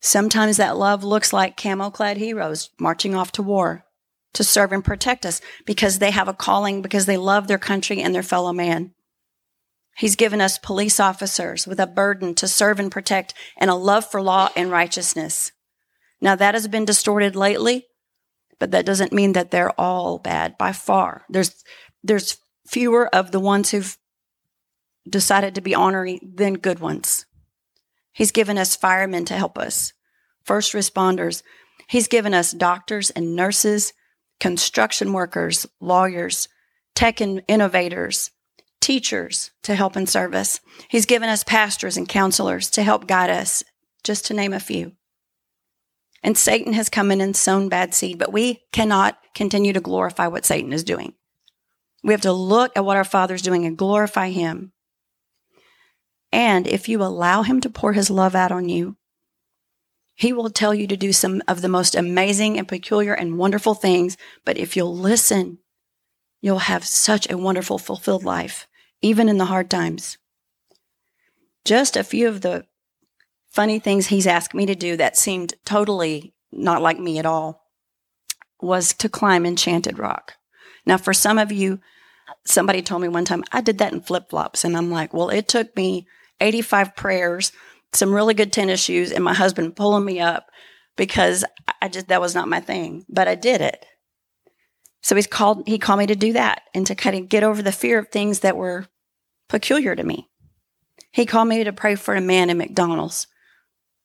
Sometimes 0.00 0.58
that 0.58 0.76
love 0.76 1.02
looks 1.02 1.32
like 1.32 1.56
camo 1.56 1.90
clad 1.90 2.18
heroes 2.18 2.70
marching 2.78 3.14
off 3.14 3.32
to 3.32 3.42
war 3.42 3.86
to 4.34 4.44
serve 4.44 4.72
and 4.72 4.84
protect 4.84 5.24
us 5.24 5.40
because 5.64 5.98
they 5.98 6.10
have 6.10 6.28
a 6.28 6.34
calling, 6.34 6.82
because 6.82 7.06
they 7.06 7.16
love 7.16 7.46
their 7.46 7.58
country 7.58 8.02
and 8.02 8.14
their 8.14 8.22
fellow 8.22 8.52
man. 8.52 8.92
He's 9.96 10.16
given 10.16 10.40
us 10.40 10.58
police 10.58 10.98
officers 10.98 11.66
with 11.66 11.78
a 11.78 11.86
burden 11.86 12.34
to 12.36 12.48
serve 12.48 12.80
and 12.80 12.90
protect 12.90 13.34
and 13.56 13.70
a 13.70 13.74
love 13.74 14.10
for 14.10 14.20
law 14.20 14.48
and 14.56 14.70
righteousness. 14.70 15.52
Now, 16.20 16.34
that 16.36 16.54
has 16.54 16.66
been 16.68 16.84
distorted 16.84 17.36
lately, 17.36 17.86
but 18.58 18.70
that 18.72 18.86
doesn't 18.86 19.12
mean 19.12 19.32
that 19.34 19.50
they're 19.50 19.78
all 19.80 20.18
bad 20.18 20.58
by 20.58 20.72
far. 20.72 21.24
There's, 21.28 21.62
there's 22.02 22.38
fewer 22.66 23.14
of 23.14 23.30
the 23.30 23.40
ones 23.40 23.70
who've 23.70 23.96
decided 25.08 25.54
to 25.54 25.60
be 25.60 25.74
honoring 25.74 26.32
than 26.34 26.54
good 26.54 26.78
ones. 26.78 27.26
He's 28.12 28.32
given 28.32 28.58
us 28.58 28.76
firemen 28.76 29.24
to 29.26 29.34
help 29.34 29.58
us, 29.58 29.92
first 30.44 30.72
responders. 30.72 31.42
He's 31.88 32.08
given 32.08 32.32
us 32.32 32.52
doctors 32.52 33.10
and 33.10 33.36
nurses, 33.36 33.92
construction 34.40 35.12
workers, 35.12 35.66
lawyers, 35.80 36.48
tech 36.94 37.20
innovators, 37.20 38.30
teachers 38.84 39.50
to 39.62 39.74
help 39.74 39.96
and 39.96 40.06
serve 40.06 40.34
us. 40.34 40.60
He's 40.88 41.06
given 41.06 41.30
us 41.30 41.42
pastors 41.42 41.96
and 41.96 42.06
counselors 42.06 42.68
to 42.70 42.82
help 42.82 43.06
guide 43.06 43.30
us, 43.30 43.64
just 44.02 44.26
to 44.26 44.34
name 44.34 44.52
a 44.52 44.60
few. 44.60 44.92
And 46.22 46.36
Satan 46.36 46.74
has 46.74 46.90
come 46.90 47.10
in 47.10 47.22
and 47.22 47.34
sown 47.34 47.70
bad 47.70 47.94
seed, 47.94 48.18
but 48.18 48.32
we 48.32 48.60
cannot 48.72 49.18
continue 49.34 49.72
to 49.72 49.80
glorify 49.80 50.26
what 50.26 50.44
Satan 50.44 50.72
is 50.74 50.84
doing. 50.84 51.14
We 52.02 52.12
have 52.12 52.20
to 52.20 52.32
look 52.32 52.72
at 52.76 52.84
what 52.84 52.98
our 52.98 53.04
Father's 53.04 53.40
doing 53.40 53.64
and 53.64 53.78
glorify 53.78 54.28
Him. 54.28 54.72
And 56.30 56.66
if 56.66 56.86
you 56.86 57.02
allow 57.02 57.42
Him 57.42 57.62
to 57.62 57.70
pour 57.70 57.94
His 57.94 58.10
love 58.10 58.34
out 58.34 58.52
on 58.52 58.68
you, 58.68 58.96
He 60.14 60.30
will 60.34 60.50
tell 60.50 60.74
you 60.74 60.86
to 60.88 60.96
do 60.96 61.14
some 61.14 61.40
of 61.48 61.62
the 61.62 61.68
most 61.68 61.94
amazing 61.94 62.58
and 62.58 62.68
peculiar 62.68 63.14
and 63.14 63.38
wonderful 63.38 63.74
things. 63.74 64.18
But 64.44 64.58
if 64.58 64.76
you'll 64.76 64.94
listen, 64.94 65.58
you'll 66.42 66.58
have 66.58 66.84
such 66.84 67.30
a 67.30 67.38
wonderful, 67.38 67.78
fulfilled 67.78 68.24
life, 68.24 68.66
even 69.04 69.28
in 69.28 69.36
the 69.36 69.44
hard 69.44 69.68
times. 69.68 70.16
Just 71.62 71.94
a 71.94 72.02
few 72.02 72.26
of 72.26 72.40
the 72.40 72.64
funny 73.50 73.78
things 73.78 74.06
He's 74.06 74.26
asked 74.26 74.54
me 74.54 74.64
to 74.64 74.74
do 74.74 74.96
that 74.96 75.16
seemed 75.16 75.52
totally 75.66 76.34
not 76.50 76.80
like 76.80 76.98
me 76.98 77.18
at 77.18 77.26
all 77.26 77.66
was 78.62 78.94
to 78.94 79.10
climb 79.10 79.44
Enchanted 79.44 79.98
Rock. 79.98 80.34
Now, 80.86 80.96
for 80.96 81.12
some 81.12 81.38
of 81.38 81.52
you, 81.52 81.80
somebody 82.46 82.80
told 82.80 83.02
me 83.02 83.08
one 83.08 83.26
time, 83.26 83.44
I 83.52 83.60
did 83.60 83.76
that 83.78 83.92
in 83.92 84.00
flip 84.00 84.30
flops. 84.30 84.64
And 84.64 84.74
I'm 84.74 84.90
like, 84.90 85.12
well, 85.12 85.28
it 85.28 85.48
took 85.48 85.76
me 85.76 86.06
85 86.40 86.96
prayers, 86.96 87.52
some 87.92 88.14
really 88.14 88.32
good 88.32 88.54
tennis 88.54 88.82
shoes, 88.82 89.12
and 89.12 89.22
my 89.22 89.34
husband 89.34 89.76
pulling 89.76 90.06
me 90.06 90.18
up 90.18 90.46
because 90.96 91.44
I 91.82 91.88
just, 91.88 92.08
that 92.08 92.22
was 92.22 92.34
not 92.34 92.48
my 92.48 92.60
thing, 92.60 93.04
but 93.10 93.28
I 93.28 93.34
did 93.34 93.60
it. 93.60 93.84
So 95.02 95.14
he's 95.14 95.26
called, 95.26 95.68
he 95.68 95.78
called 95.78 95.98
me 95.98 96.06
to 96.06 96.16
do 96.16 96.32
that 96.32 96.62
and 96.74 96.86
to 96.86 96.94
kind 96.94 97.16
of 97.16 97.28
get 97.28 97.42
over 97.42 97.60
the 97.60 97.70
fear 97.70 97.98
of 97.98 98.08
things 98.08 98.40
that 98.40 98.56
were 98.56 98.86
peculiar 99.54 99.94
to 99.94 100.02
me. 100.02 100.28
He 101.12 101.26
called 101.26 101.46
me 101.46 101.62
to 101.62 101.72
pray 101.72 101.94
for 101.94 102.16
a 102.16 102.20
man 102.20 102.50
in 102.50 102.58
McDonald's 102.58 103.28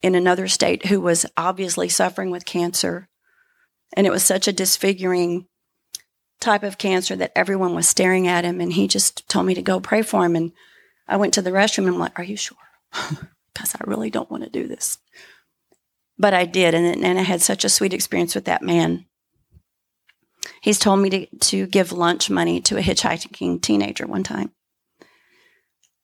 in 0.04 0.14
another 0.14 0.48
state 0.48 0.86
who 0.86 1.02
was 1.02 1.26
obviously 1.36 1.90
suffering 1.90 2.30
with 2.30 2.46
cancer. 2.46 3.10
And 3.94 4.06
it 4.06 4.12
was 4.12 4.22
such 4.22 4.48
a 4.48 4.54
disfiguring 4.54 5.48
type 6.40 6.62
of 6.62 6.78
cancer 6.78 7.16
that 7.16 7.32
everyone 7.36 7.74
was 7.74 7.90
staring 7.90 8.28
at 8.28 8.46
him. 8.46 8.62
And 8.62 8.74
he 8.74 8.88
just 8.88 9.28
told 9.28 9.48
me 9.48 9.56
to 9.56 9.64
go 9.64 9.80
pray 9.80 10.04
for 10.04 10.24
him. 10.24 10.36
And 10.36 10.52
I 11.08 11.18
went 11.18 11.34
to 11.34 11.42
the 11.42 11.50
restroom 11.50 11.86
and 11.86 11.96
I'm 11.96 12.00
like, 12.00 12.20
Are 12.20 12.24
you 12.24 12.38
sure? 12.38 12.58
Because 13.52 13.74
I 13.76 13.80
really 13.88 14.12
don't 14.12 14.30
want 14.30 14.44
to 14.44 14.50
do 14.50 14.68
this. 14.68 15.00
But 16.18 16.36
I 16.36 16.46
did. 16.46 16.76
And, 16.76 17.04
and 17.04 17.20
I 17.20 17.24
had 17.24 17.42
such 17.42 17.66
a 17.66 17.70
sweet 17.70 17.94
experience 17.94 18.36
with 18.36 18.46
that 18.46 18.62
man. 18.62 19.06
He's 20.62 20.80
told 20.80 21.00
me 21.00 21.10
to, 21.10 21.26
to 21.26 21.66
give 21.66 21.92
lunch 21.92 22.30
money 22.30 22.62
to 22.62 22.78
a 22.78 22.82
hitchhiking 22.82 23.62
teenager 23.62 24.06
one 24.06 24.24
time. 24.24 24.52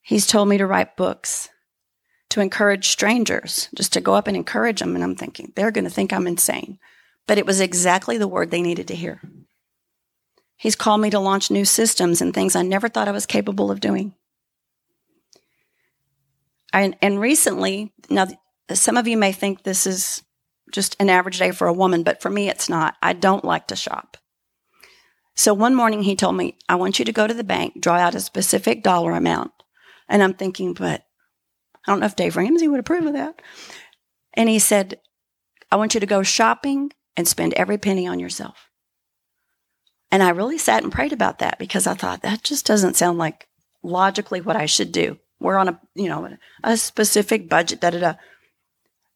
He's 0.06 0.28
told 0.28 0.48
me 0.48 0.60
to 0.60 0.68
write 0.68 0.96
books, 0.96 1.50
to 2.30 2.39
encourage 2.39 2.89
strangers, 2.89 3.70
just 3.74 3.91
to 3.94 4.02
go 4.02 4.13
up 4.13 4.28
and 4.28 4.38
encourage 4.38 4.80
them. 4.80 4.94
And 4.94 5.04
I'm 5.04 5.15
thinking, 5.15 5.52
they're 5.56 5.72
going 5.72 5.86
to 5.86 5.89
think 5.89 6.13
I'm 6.13 6.28
insane. 6.28 6.78
But 7.26 7.39
it 7.39 7.46
was 7.48 7.60
exactly 7.60 8.20
the 8.20 8.28
word 8.28 8.52
they 8.52 8.62
needed 8.62 8.88
to 8.89 8.96
hear. 8.96 9.20
He's 10.58 10.76
called 10.76 11.02
me 11.02 11.10
to 11.10 11.20
launch 11.20 11.50
new 11.50 11.65
systems 11.65 12.22
and 12.22 12.36
things 12.36 12.56
I 12.56 12.62
never 12.62 12.88
thought 12.88 13.08
I 13.08 13.13
was 13.13 13.26
capable 13.26 13.72
of 13.72 13.80
doing. 13.80 14.13
I, 16.72 16.94
and 17.02 17.20
recently, 17.20 17.91
now 18.08 18.28
some 18.72 18.98
of 18.98 19.08
you 19.08 19.18
may 19.18 19.32
think 19.32 19.63
this 19.63 19.88
is 19.88 20.22
just 20.72 20.96
an 21.00 21.10
average 21.10 21.39
day 21.39 21.50
for 21.50 21.65
a 21.65 21.74
woman, 21.74 22.04
but 22.04 22.22
for 22.22 22.30
me, 22.30 22.48
it's 22.48 22.70
not. 22.70 22.94
I 23.02 23.13
don't 23.13 23.44
like 23.44 23.65
to 23.70 23.76
shop. 23.76 24.18
So 25.34 25.52
one 25.52 25.74
morning 25.74 26.04
he 26.04 26.15
told 26.15 26.36
me, 26.36 26.60
I 26.70 26.76
want 26.76 27.00
you 27.00 27.06
to 27.06 27.12
go 27.12 27.26
to 27.26 27.34
the 27.34 27.44
bank, 27.44 27.82
draw 27.82 27.96
out 27.96 28.13
a 28.13 28.20
specific 28.20 28.84
dollar 28.84 29.13
amount. 29.13 29.52
And 30.08 30.22
I'm 30.22 30.34
thinking, 30.34 30.74
but 30.74 31.06
I 31.86 31.91
don't 31.91 32.00
know 32.00 32.06
if 32.06 32.15
Dave 32.15 32.36
Ramsey 32.36 32.68
would 32.68 32.80
approve 32.80 33.06
of 33.06 33.13
that. 33.13 33.41
And 34.34 34.50
he 34.50 34.60
said, 34.60 35.00
I 35.72 35.78
want 35.78 35.94
you 35.94 36.00
to 36.00 36.06
go 36.06 36.24
shopping 36.24 36.91
and 37.18 37.28
spend 37.28 37.54
every 37.54 37.78
penny 37.78 38.08
on 38.08 38.20
yourself. 38.20 38.70
And 40.12 40.22
I 40.24 40.30
really 40.30 40.58
sat 40.58 40.84
and 40.84 40.91
prayed 40.91 41.13
about 41.13 41.39
that 41.39 41.60
because 41.60 41.88
I 41.88 41.94
thought 41.94 42.22
that 42.22 42.44
just 42.44 42.65
doesn't 42.65 42.96
sound 42.96 43.18
like 43.18 43.48
logically 43.84 44.41
what 44.41 44.56
I 44.56 44.65
should 44.65 44.91
do. 44.91 45.18
We're 45.39 45.58
on 45.58 45.70
a, 45.70 45.80
you 45.94 46.08
know, 46.08 46.38
a 46.63 46.78
specific 46.78 47.50
budget, 47.50 47.82
da 47.82 47.89
da 47.89 48.00
da. 48.00 48.13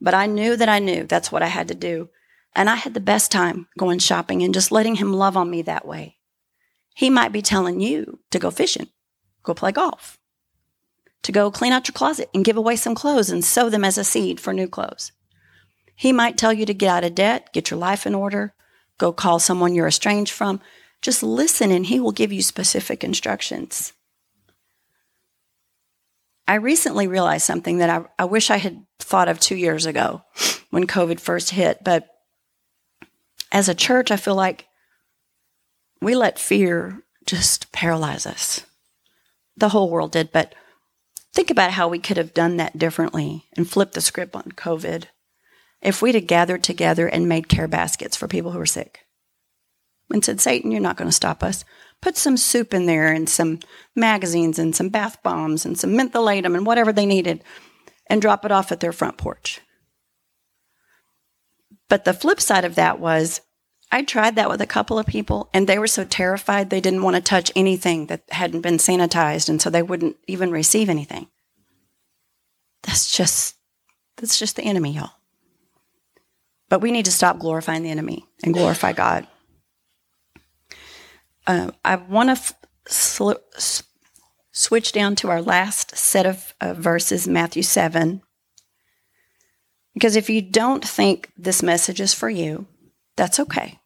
But 0.02 0.13
I 0.13 0.25
knew 0.25 0.56
that 0.56 0.69
I 0.69 0.80
knew 0.80 1.06
that's 1.06 1.32
what 1.32 1.43
I 1.43 1.47
had 1.47 1.67
to 1.69 1.75
do. 1.75 2.10
And 2.56 2.69
I 2.69 2.75
had 2.75 2.93
the 2.93 2.99
best 2.99 3.32
time 3.32 3.67
going 3.78 3.99
shopping 3.99 4.43
and 4.43 4.54
just 4.54 4.71
letting 4.71 4.95
him 4.95 5.13
love 5.13 5.38
on 5.38 5.49
me 5.49 5.62
that 5.63 5.88
way. 5.88 6.17
He 6.95 7.10
might 7.10 7.32
be 7.32 7.41
telling 7.41 7.80
you 7.80 8.19
to 8.32 8.39
go 8.39 8.52
fishing, 8.52 8.89
go 9.43 9.54
play 9.54 9.71
golf, 9.71 10.18
to 11.23 11.32
go 11.32 11.51
clean 11.51 11.73
out 11.73 11.88
your 11.88 11.93
closet 11.93 12.29
and 12.34 12.45
give 12.45 12.58
away 12.58 12.75
some 12.75 12.95
clothes 12.95 13.29
and 13.29 13.43
sow 13.43 13.69
them 13.69 13.84
as 13.84 13.97
a 13.97 14.03
seed 14.03 14.39
for 14.39 14.53
new 14.53 14.67
clothes. 14.67 15.12
He 15.95 16.13
might 16.13 16.38
tell 16.38 16.53
you 16.53 16.65
to 16.65 16.73
get 16.73 16.89
out 16.89 17.03
of 17.03 17.15
debt, 17.15 17.51
get 17.53 17.69
your 17.69 17.79
life 17.79 18.08
in 18.08 18.15
order, 18.15 18.53
go 18.97 19.12
call 19.12 19.39
someone 19.39 19.75
you're 19.75 19.88
estranged 19.88 20.32
from. 20.32 20.62
Just 21.01 21.23
listen 21.23 21.71
and 21.71 21.86
he 21.86 21.99
will 21.99 22.12
give 22.12 22.32
you 22.32 22.41
specific 22.41 23.03
instructions. 23.03 23.93
I 26.47 26.55
recently 26.55 27.08
realized 27.08 27.45
something 27.45 27.77
that 27.77 27.89
I, 27.89 28.05
I 28.17 28.25
wish 28.25 28.49
I 28.49 28.58
had 28.58 28.84
thought 28.97 29.27
of 29.27 29.39
two 29.39 29.55
years 29.55 29.86
ago 29.86 30.23
when 30.69 30.88
COVID 30.88 31.19
first 31.19 31.51
hit. 31.51 31.84
But 31.84 32.08
as 33.51 33.69
a 33.69 33.75
church, 33.75 34.10
I 34.10 34.17
feel 34.17 34.36
like 34.36 34.67
we 36.01 36.15
let 36.15 36.39
fear 36.39 37.03
just 37.25 37.71
paralyze 37.71 38.25
us. 38.25 38.65
The 39.58 39.69
whole 39.69 39.89
world 39.89 40.12
did. 40.12 40.32
But 40.32 40.55
think 41.33 41.49
about 41.49 41.71
how 41.71 41.87
we 41.87 41.99
could 41.99 42.17
have 42.17 42.33
done 42.33 42.57
that 42.57 42.77
differently 42.77 43.45
and 43.55 43.69
flipped 43.69 43.93
the 43.93 44.01
script 44.01 44.35
on 44.35 44.51
COVID 44.51 45.05
if 45.81 46.01
we'd 46.01 46.15
have 46.15 46.27
gathered 46.27 46.63
together 46.63 47.07
and 47.07 47.29
made 47.29 47.47
care 47.49 47.67
baskets 47.67 48.15
for 48.15 48.27
people 48.27 48.51
who 48.51 48.59
were 48.59 48.65
sick 48.65 48.99
and 50.11 50.23
said, 50.25 50.41
Satan, 50.41 50.71
you're 50.71 50.81
not 50.81 50.97
going 50.97 51.09
to 51.09 51.15
stop 51.15 51.43
us 51.43 51.63
put 52.01 52.17
some 52.17 52.37
soup 52.37 52.73
in 52.73 52.85
there 52.85 53.11
and 53.11 53.29
some 53.29 53.59
magazines 53.95 54.59
and 54.59 54.75
some 54.75 54.89
bath 54.89 55.21
bombs 55.23 55.65
and 55.65 55.77
some 55.77 55.91
mentholatum 55.91 56.55
and 56.55 56.65
whatever 56.65 56.93
they 56.93 57.05
needed 57.05 57.43
and 58.07 58.21
drop 58.21 58.45
it 58.45 58.51
off 58.51 58.71
at 58.71 58.79
their 58.79 58.91
front 58.91 59.17
porch. 59.17 59.61
But 61.89 62.05
the 62.05 62.13
flip 62.13 62.39
side 62.39 62.65
of 62.65 62.75
that 62.75 62.99
was 62.99 63.41
I 63.91 64.04
tried 64.04 64.36
that 64.36 64.49
with 64.49 64.62
a 64.62 64.67
couple 64.67 64.99
of 64.99 65.08
people 65.08 65.49
and 65.54 65.67
they 65.67 65.80
were 65.80 65.88
so 65.88 66.04
terrified 66.04 66.69
they 66.69 66.82
didn't 66.82 67.02
want 67.02 67.15
to 67.15 67.21
touch 67.21 67.52
anything 67.56 68.06
that 68.08 68.21
hadn't 68.30 68.62
been 68.62 68.78
sanitized 68.78 69.49
and 69.49 69.62
so 69.62 69.69
they 69.69 69.82
wouldn't 69.82 70.17
even 70.28 70.52
receive 70.52 70.89
anything. 70.89 71.28
That's 72.84 73.15
just 73.15 73.56
that's 74.17 74.38
just 74.38 74.56
the 74.56 74.63
enemy, 74.63 74.93
y'all. 74.93 75.12
But 76.69 76.82
we 76.82 76.91
need 76.91 77.06
to 77.06 77.12
stop 77.12 77.39
glorifying 77.39 77.84
the 77.84 77.89
enemy 77.89 78.25
and 78.43 78.54
glorify 78.54 78.93
God 78.93 79.25
uh, 81.49 81.71
I 81.84 81.95
want 81.95 82.28
to 82.30 82.34
f- 82.34 82.54
sl- 82.88 83.32
s- 83.56 83.84
switch 84.52 84.91
down 84.91 85.15
to 85.15 85.30
our 85.30 85.41
last 85.41 85.97
set 85.97 86.28
of 86.28 86.54
uh, 86.62 86.75
verses, 86.75 87.28
Matthew 87.28 87.63
7. 87.63 88.21
Because 89.95 90.15
if 90.15 90.30
you 90.30 90.43
don't 90.43 90.88
think 90.88 91.32
this 91.36 91.63
message 91.63 91.99
is 91.99 92.13
for 92.13 92.30
you, 92.30 92.67
That's 93.17 93.39
okay. 93.39 93.78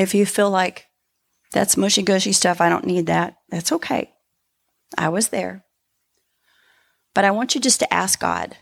If 0.00 0.14
you 0.14 0.24
feel 0.24 0.48
like 0.48 0.86
that's 1.52 1.76
mushy 1.76 2.00
gushy 2.00 2.32
stuff, 2.32 2.58
I 2.58 2.70
don't 2.70 2.86
need 2.86 3.04
that, 3.04 3.36
that's 3.50 3.70
okay. 3.70 4.14
I 4.96 5.10
was 5.10 5.28
there. 5.28 5.66
But 7.14 7.26
I 7.26 7.30
want 7.32 7.54
you 7.54 7.60
just 7.60 7.80
to 7.80 7.92
ask 7.92 8.18
God, 8.18 8.56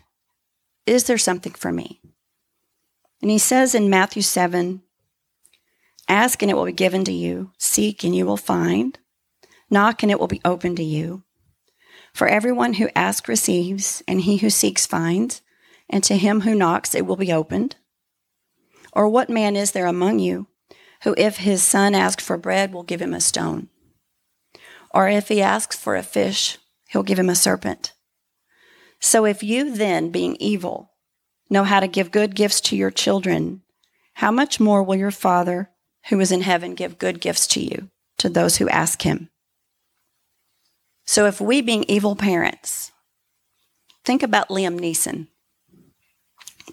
is 0.85 1.05
there 1.05 1.17
something 1.17 1.53
for 1.53 1.71
me? 1.71 2.01
And 3.21 3.31
he 3.31 3.37
says 3.37 3.73
in 3.73 3.89
Matthew 3.89 4.21
7 4.21 4.81
Ask 6.09 6.41
and 6.41 6.51
it 6.51 6.55
will 6.55 6.65
be 6.65 6.73
given 6.73 7.05
to 7.05 7.13
you, 7.13 7.53
seek 7.57 8.03
and 8.03 8.13
you 8.13 8.25
will 8.25 8.35
find, 8.35 8.99
knock 9.69 10.03
and 10.03 10.11
it 10.11 10.19
will 10.19 10.27
be 10.27 10.41
open 10.43 10.75
to 10.75 10.83
you. 10.83 11.23
For 12.13 12.27
everyone 12.27 12.73
who 12.73 12.89
asks 12.97 13.29
receives, 13.29 14.03
and 14.09 14.19
he 14.19 14.37
who 14.37 14.49
seeks 14.49 14.85
finds, 14.85 15.41
and 15.89 16.03
to 16.03 16.17
him 16.17 16.41
who 16.41 16.53
knocks 16.53 16.93
it 16.93 17.05
will 17.05 17.15
be 17.15 17.31
opened. 17.31 17.77
Or 18.91 19.07
what 19.07 19.29
man 19.29 19.55
is 19.55 19.71
there 19.71 19.87
among 19.87 20.19
you 20.19 20.48
who, 21.03 21.15
if 21.17 21.37
his 21.37 21.63
son 21.63 21.95
asks 21.95 22.23
for 22.23 22.37
bread, 22.37 22.73
will 22.73 22.83
give 22.83 23.01
him 23.01 23.13
a 23.13 23.21
stone? 23.21 23.69
Or 24.91 25.07
if 25.07 25.27
he 25.27 25.41
asks 25.41 25.75
for 25.75 25.95
a 25.95 26.03
fish, 26.03 26.57
he'll 26.89 27.03
give 27.03 27.19
him 27.19 27.29
a 27.29 27.35
serpent? 27.35 27.93
So 28.99 29.25
if 29.25 29.43
you 29.43 29.73
then, 29.73 30.09
being 30.09 30.35
evil, 30.39 30.91
know 31.49 31.63
how 31.63 31.79
to 31.79 31.87
give 31.87 32.11
good 32.11 32.35
gifts 32.35 32.59
to 32.61 32.75
your 32.75 32.91
children, 32.91 33.61
how 34.15 34.31
much 34.31 34.59
more 34.59 34.83
will 34.83 34.95
your 34.95 35.11
Father 35.11 35.69
who 36.09 36.19
is 36.19 36.31
in 36.31 36.41
heaven 36.41 36.75
give 36.75 36.99
good 36.99 37.21
gifts 37.21 37.47
to 37.47 37.61
you, 37.61 37.89
to 38.17 38.29
those 38.29 38.57
who 38.57 38.67
ask 38.69 39.03
him? 39.03 39.29
So 41.05 41.25
if 41.25 41.39
we, 41.39 41.61
being 41.61 41.85
evil 41.87 42.15
parents, 42.15 42.91
think 44.03 44.21
about 44.21 44.49
Liam 44.49 44.79
Neeson. 44.79 45.27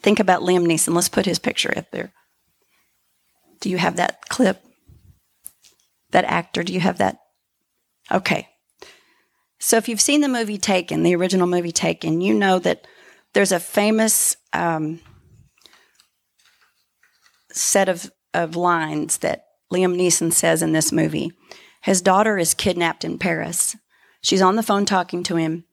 Think 0.00 0.20
about 0.20 0.42
Liam 0.42 0.66
Neeson. 0.66 0.94
Let's 0.94 1.08
put 1.08 1.26
his 1.26 1.38
picture 1.38 1.72
up 1.76 1.90
there. 1.90 2.12
Do 3.66 3.70
you 3.70 3.78
have 3.78 3.96
that 3.96 4.28
clip? 4.28 4.64
That 6.12 6.24
actor, 6.24 6.62
do 6.62 6.72
you 6.72 6.78
have 6.78 6.98
that? 6.98 7.18
Okay. 8.12 8.46
So 9.58 9.76
if 9.76 9.88
you've 9.88 10.00
seen 10.00 10.20
the 10.20 10.28
movie 10.28 10.56
Taken, 10.56 11.02
the 11.02 11.16
original 11.16 11.48
movie 11.48 11.72
Taken, 11.72 12.20
you 12.20 12.32
know 12.32 12.60
that 12.60 12.86
there's 13.34 13.50
a 13.50 13.58
famous 13.58 14.36
um, 14.52 15.00
set 17.50 17.88
of, 17.88 18.12
of 18.32 18.54
lines 18.54 19.18
that 19.18 19.46
Liam 19.72 19.96
Neeson 19.96 20.32
says 20.32 20.62
in 20.62 20.70
this 20.70 20.92
movie. 20.92 21.32
His 21.82 22.00
daughter 22.00 22.38
is 22.38 22.54
kidnapped 22.54 23.04
in 23.04 23.18
Paris. 23.18 23.74
She's 24.22 24.42
on 24.42 24.54
the 24.54 24.62
phone 24.62 24.84
talking 24.84 25.24
to 25.24 25.34
him, 25.34 25.64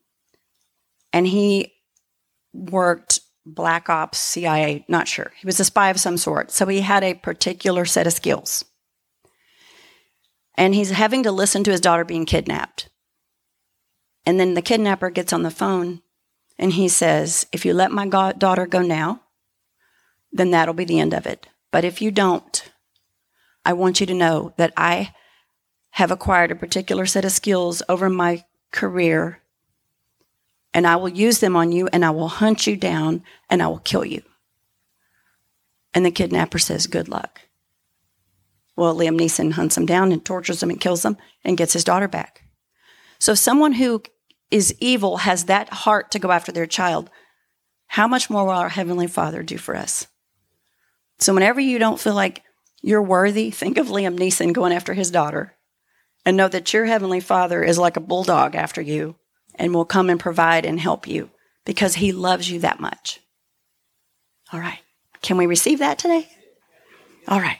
and 1.14 1.28
he 1.28 1.74
worked 2.54 3.20
Black 3.46 3.90
Ops, 3.90 4.18
CIA, 4.18 4.86
not 4.88 5.08
sure. 5.08 5.32
He 5.38 5.46
was 5.46 5.60
a 5.60 5.66
spy 5.66 5.90
of 5.90 6.00
some 6.00 6.18
sort. 6.18 6.52
So 6.52 6.66
he 6.68 6.82
had 6.82 7.04
a 7.04 7.14
particular 7.14 7.86
set 7.86 8.08
of 8.08 8.14
skills. 8.14 8.66
And 10.56 10.74
he's 10.74 10.92
having 10.92 11.24
to 11.24 11.32
listen 11.32 11.64
to 11.64 11.72
his 11.72 11.82
daughter 11.82 12.06
being 12.06 12.26
kidnapped. 12.26 12.90
And 14.26 14.40
then 14.40 14.54
the 14.54 14.62
kidnapper 14.62 15.10
gets 15.10 15.34
on 15.34 15.44
the 15.44 15.52
phone 15.52 16.02
and 16.58 16.74
he 16.74 16.88
says, 16.88 17.48
If 17.52 17.66
you 17.66 17.74
let 17.74 17.92
my 17.92 18.08
daughter 18.08 18.66
go 18.66 18.82
now, 18.82 19.22
then 20.32 20.52
that'll 20.52 20.74
be 20.74 20.86
the 20.86 21.00
end 21.00 21.14
of 21.14 21.26
it. 21.26 21.48
But 21.72 21.84
if 21.84 22.02
you 22.02 22.12
don't, 22.12 22.72
I 23.66 23.74
want 23.74 24.00
you 24.00 24.06
to 24.06 24.14
know 24.14 24.54
that 24.58 24.74
I 24.78 25.14
have 25.92 26.12
acquired 26.12 26.52
a 26.52 26.56
particular 26.56 27.06
set 27.06 27.26
of 27.26 27.32
skills 27.32 27.84
over 27.88 28.10
my 28.10 28.44
career, 28.72 29.43
and 30.74 30.88
I 30.88 30.96
will 30.96 31.10
use 31.10 31.40
them 31.40 31.56
on 31.56 31.72
you, 31.72 31.88
and 31.94 32.04
I 32.04 32.10
will 32.10 32.28
hunt 32.28 32.66
you 32.66 32.76
down, 32.76 33.24
and 33.50 33.62
I 33.62 33.68
will 33.68 33.80
kill 33.80 34.04
you. 34.04 34.24
And 35.94 36.06
the 36.06 36.12
kidnapper 36.12 36.58
says, 36.58 36.88
Good 36.88 37.08
luck. 37.08 37.42
Well, 38.76 38.96
Liam 38.96 39.20
Neeson 39.20 39.52
hunts 39.52 39.78
him 39.78 39.86
down 39.86 40.12
and 40.12 40.26
tortures 40.26 40.64
him 40.64 40.72
and 40.72 40.82
kills 40.82 41.06
him 41.06 41.18
and 41.44 41.58
gets 41.58 41.74
his 41.74 41.84
daughter 41.84 42.08
back. 42.08 42.44
So, 43.20 43.36
someone 43.36 43.74
who 43.74 44.02
is 44.50 44.76
evil 44.80 45.18
has 45.18 45.46
that 45.46 45.70
heart 45.70 46.12
to 46.12 46.20
go 46.20 46.32
after 46.32 46.52
their 46.52 46.66
child, 46.66 47.12
how 47.88 48.08
much 48.08 48.30
more 48.30 48.46
will 48.46 48.54
our 48.54 48.70
Heavenly 48.70 49.08
Father 49.08 49.44
do 49.44 49.58
for 49.58 49.76
us? 49.76 50.08
So, 51.20 51.36
whenever 51.36 51.60
you 51.60 51.78
don't 51.78 52.00
feel 52.00 52.16
like 52.16 52.42
you're 52.82 53.04
worthy, 53.04 53.52
think 53.52 53.78
of 53.78 53.88
Liam 53.88 54.18
Neeson 54.18 54.54
going 54.54 54.74
after 54.74 54.96
his 54.96 55.12
daughter 55.12 55.56
and 56.26 56.36
know 56.36 56.48
that 56.48 56.74
your 56.74 56.86
Heavenly 56.86 57.20
Father 57.20 57.64
is 57.64 57.78
like 57.78 57.96
a 57.96 58.02
bulldog 58.02 58.56
after 58.56 58.82
you 58.82 59.16
and 59.56 59.74
will 59.74 59.86
come 59.86 60.10
and 60.10 60.20
provide 60.20 60.66
and 60.66 60.80
help 60.80 61.08
you 61.08 61.30
because 61.66 61.96
He 61.96 62.12
loves 62.12 62.50
you 62.50 62.60
that 62.60 62.80
much. 62.80 63.20
All 64.52 64.60
right. 64.60 64.80
Can 65.22 65.38
we 65.38 65.46
receive 65.46 65.80
that 65.80 65.98
today? 65.98 66.28
All 67.28 67.40
right. 67.40 67.58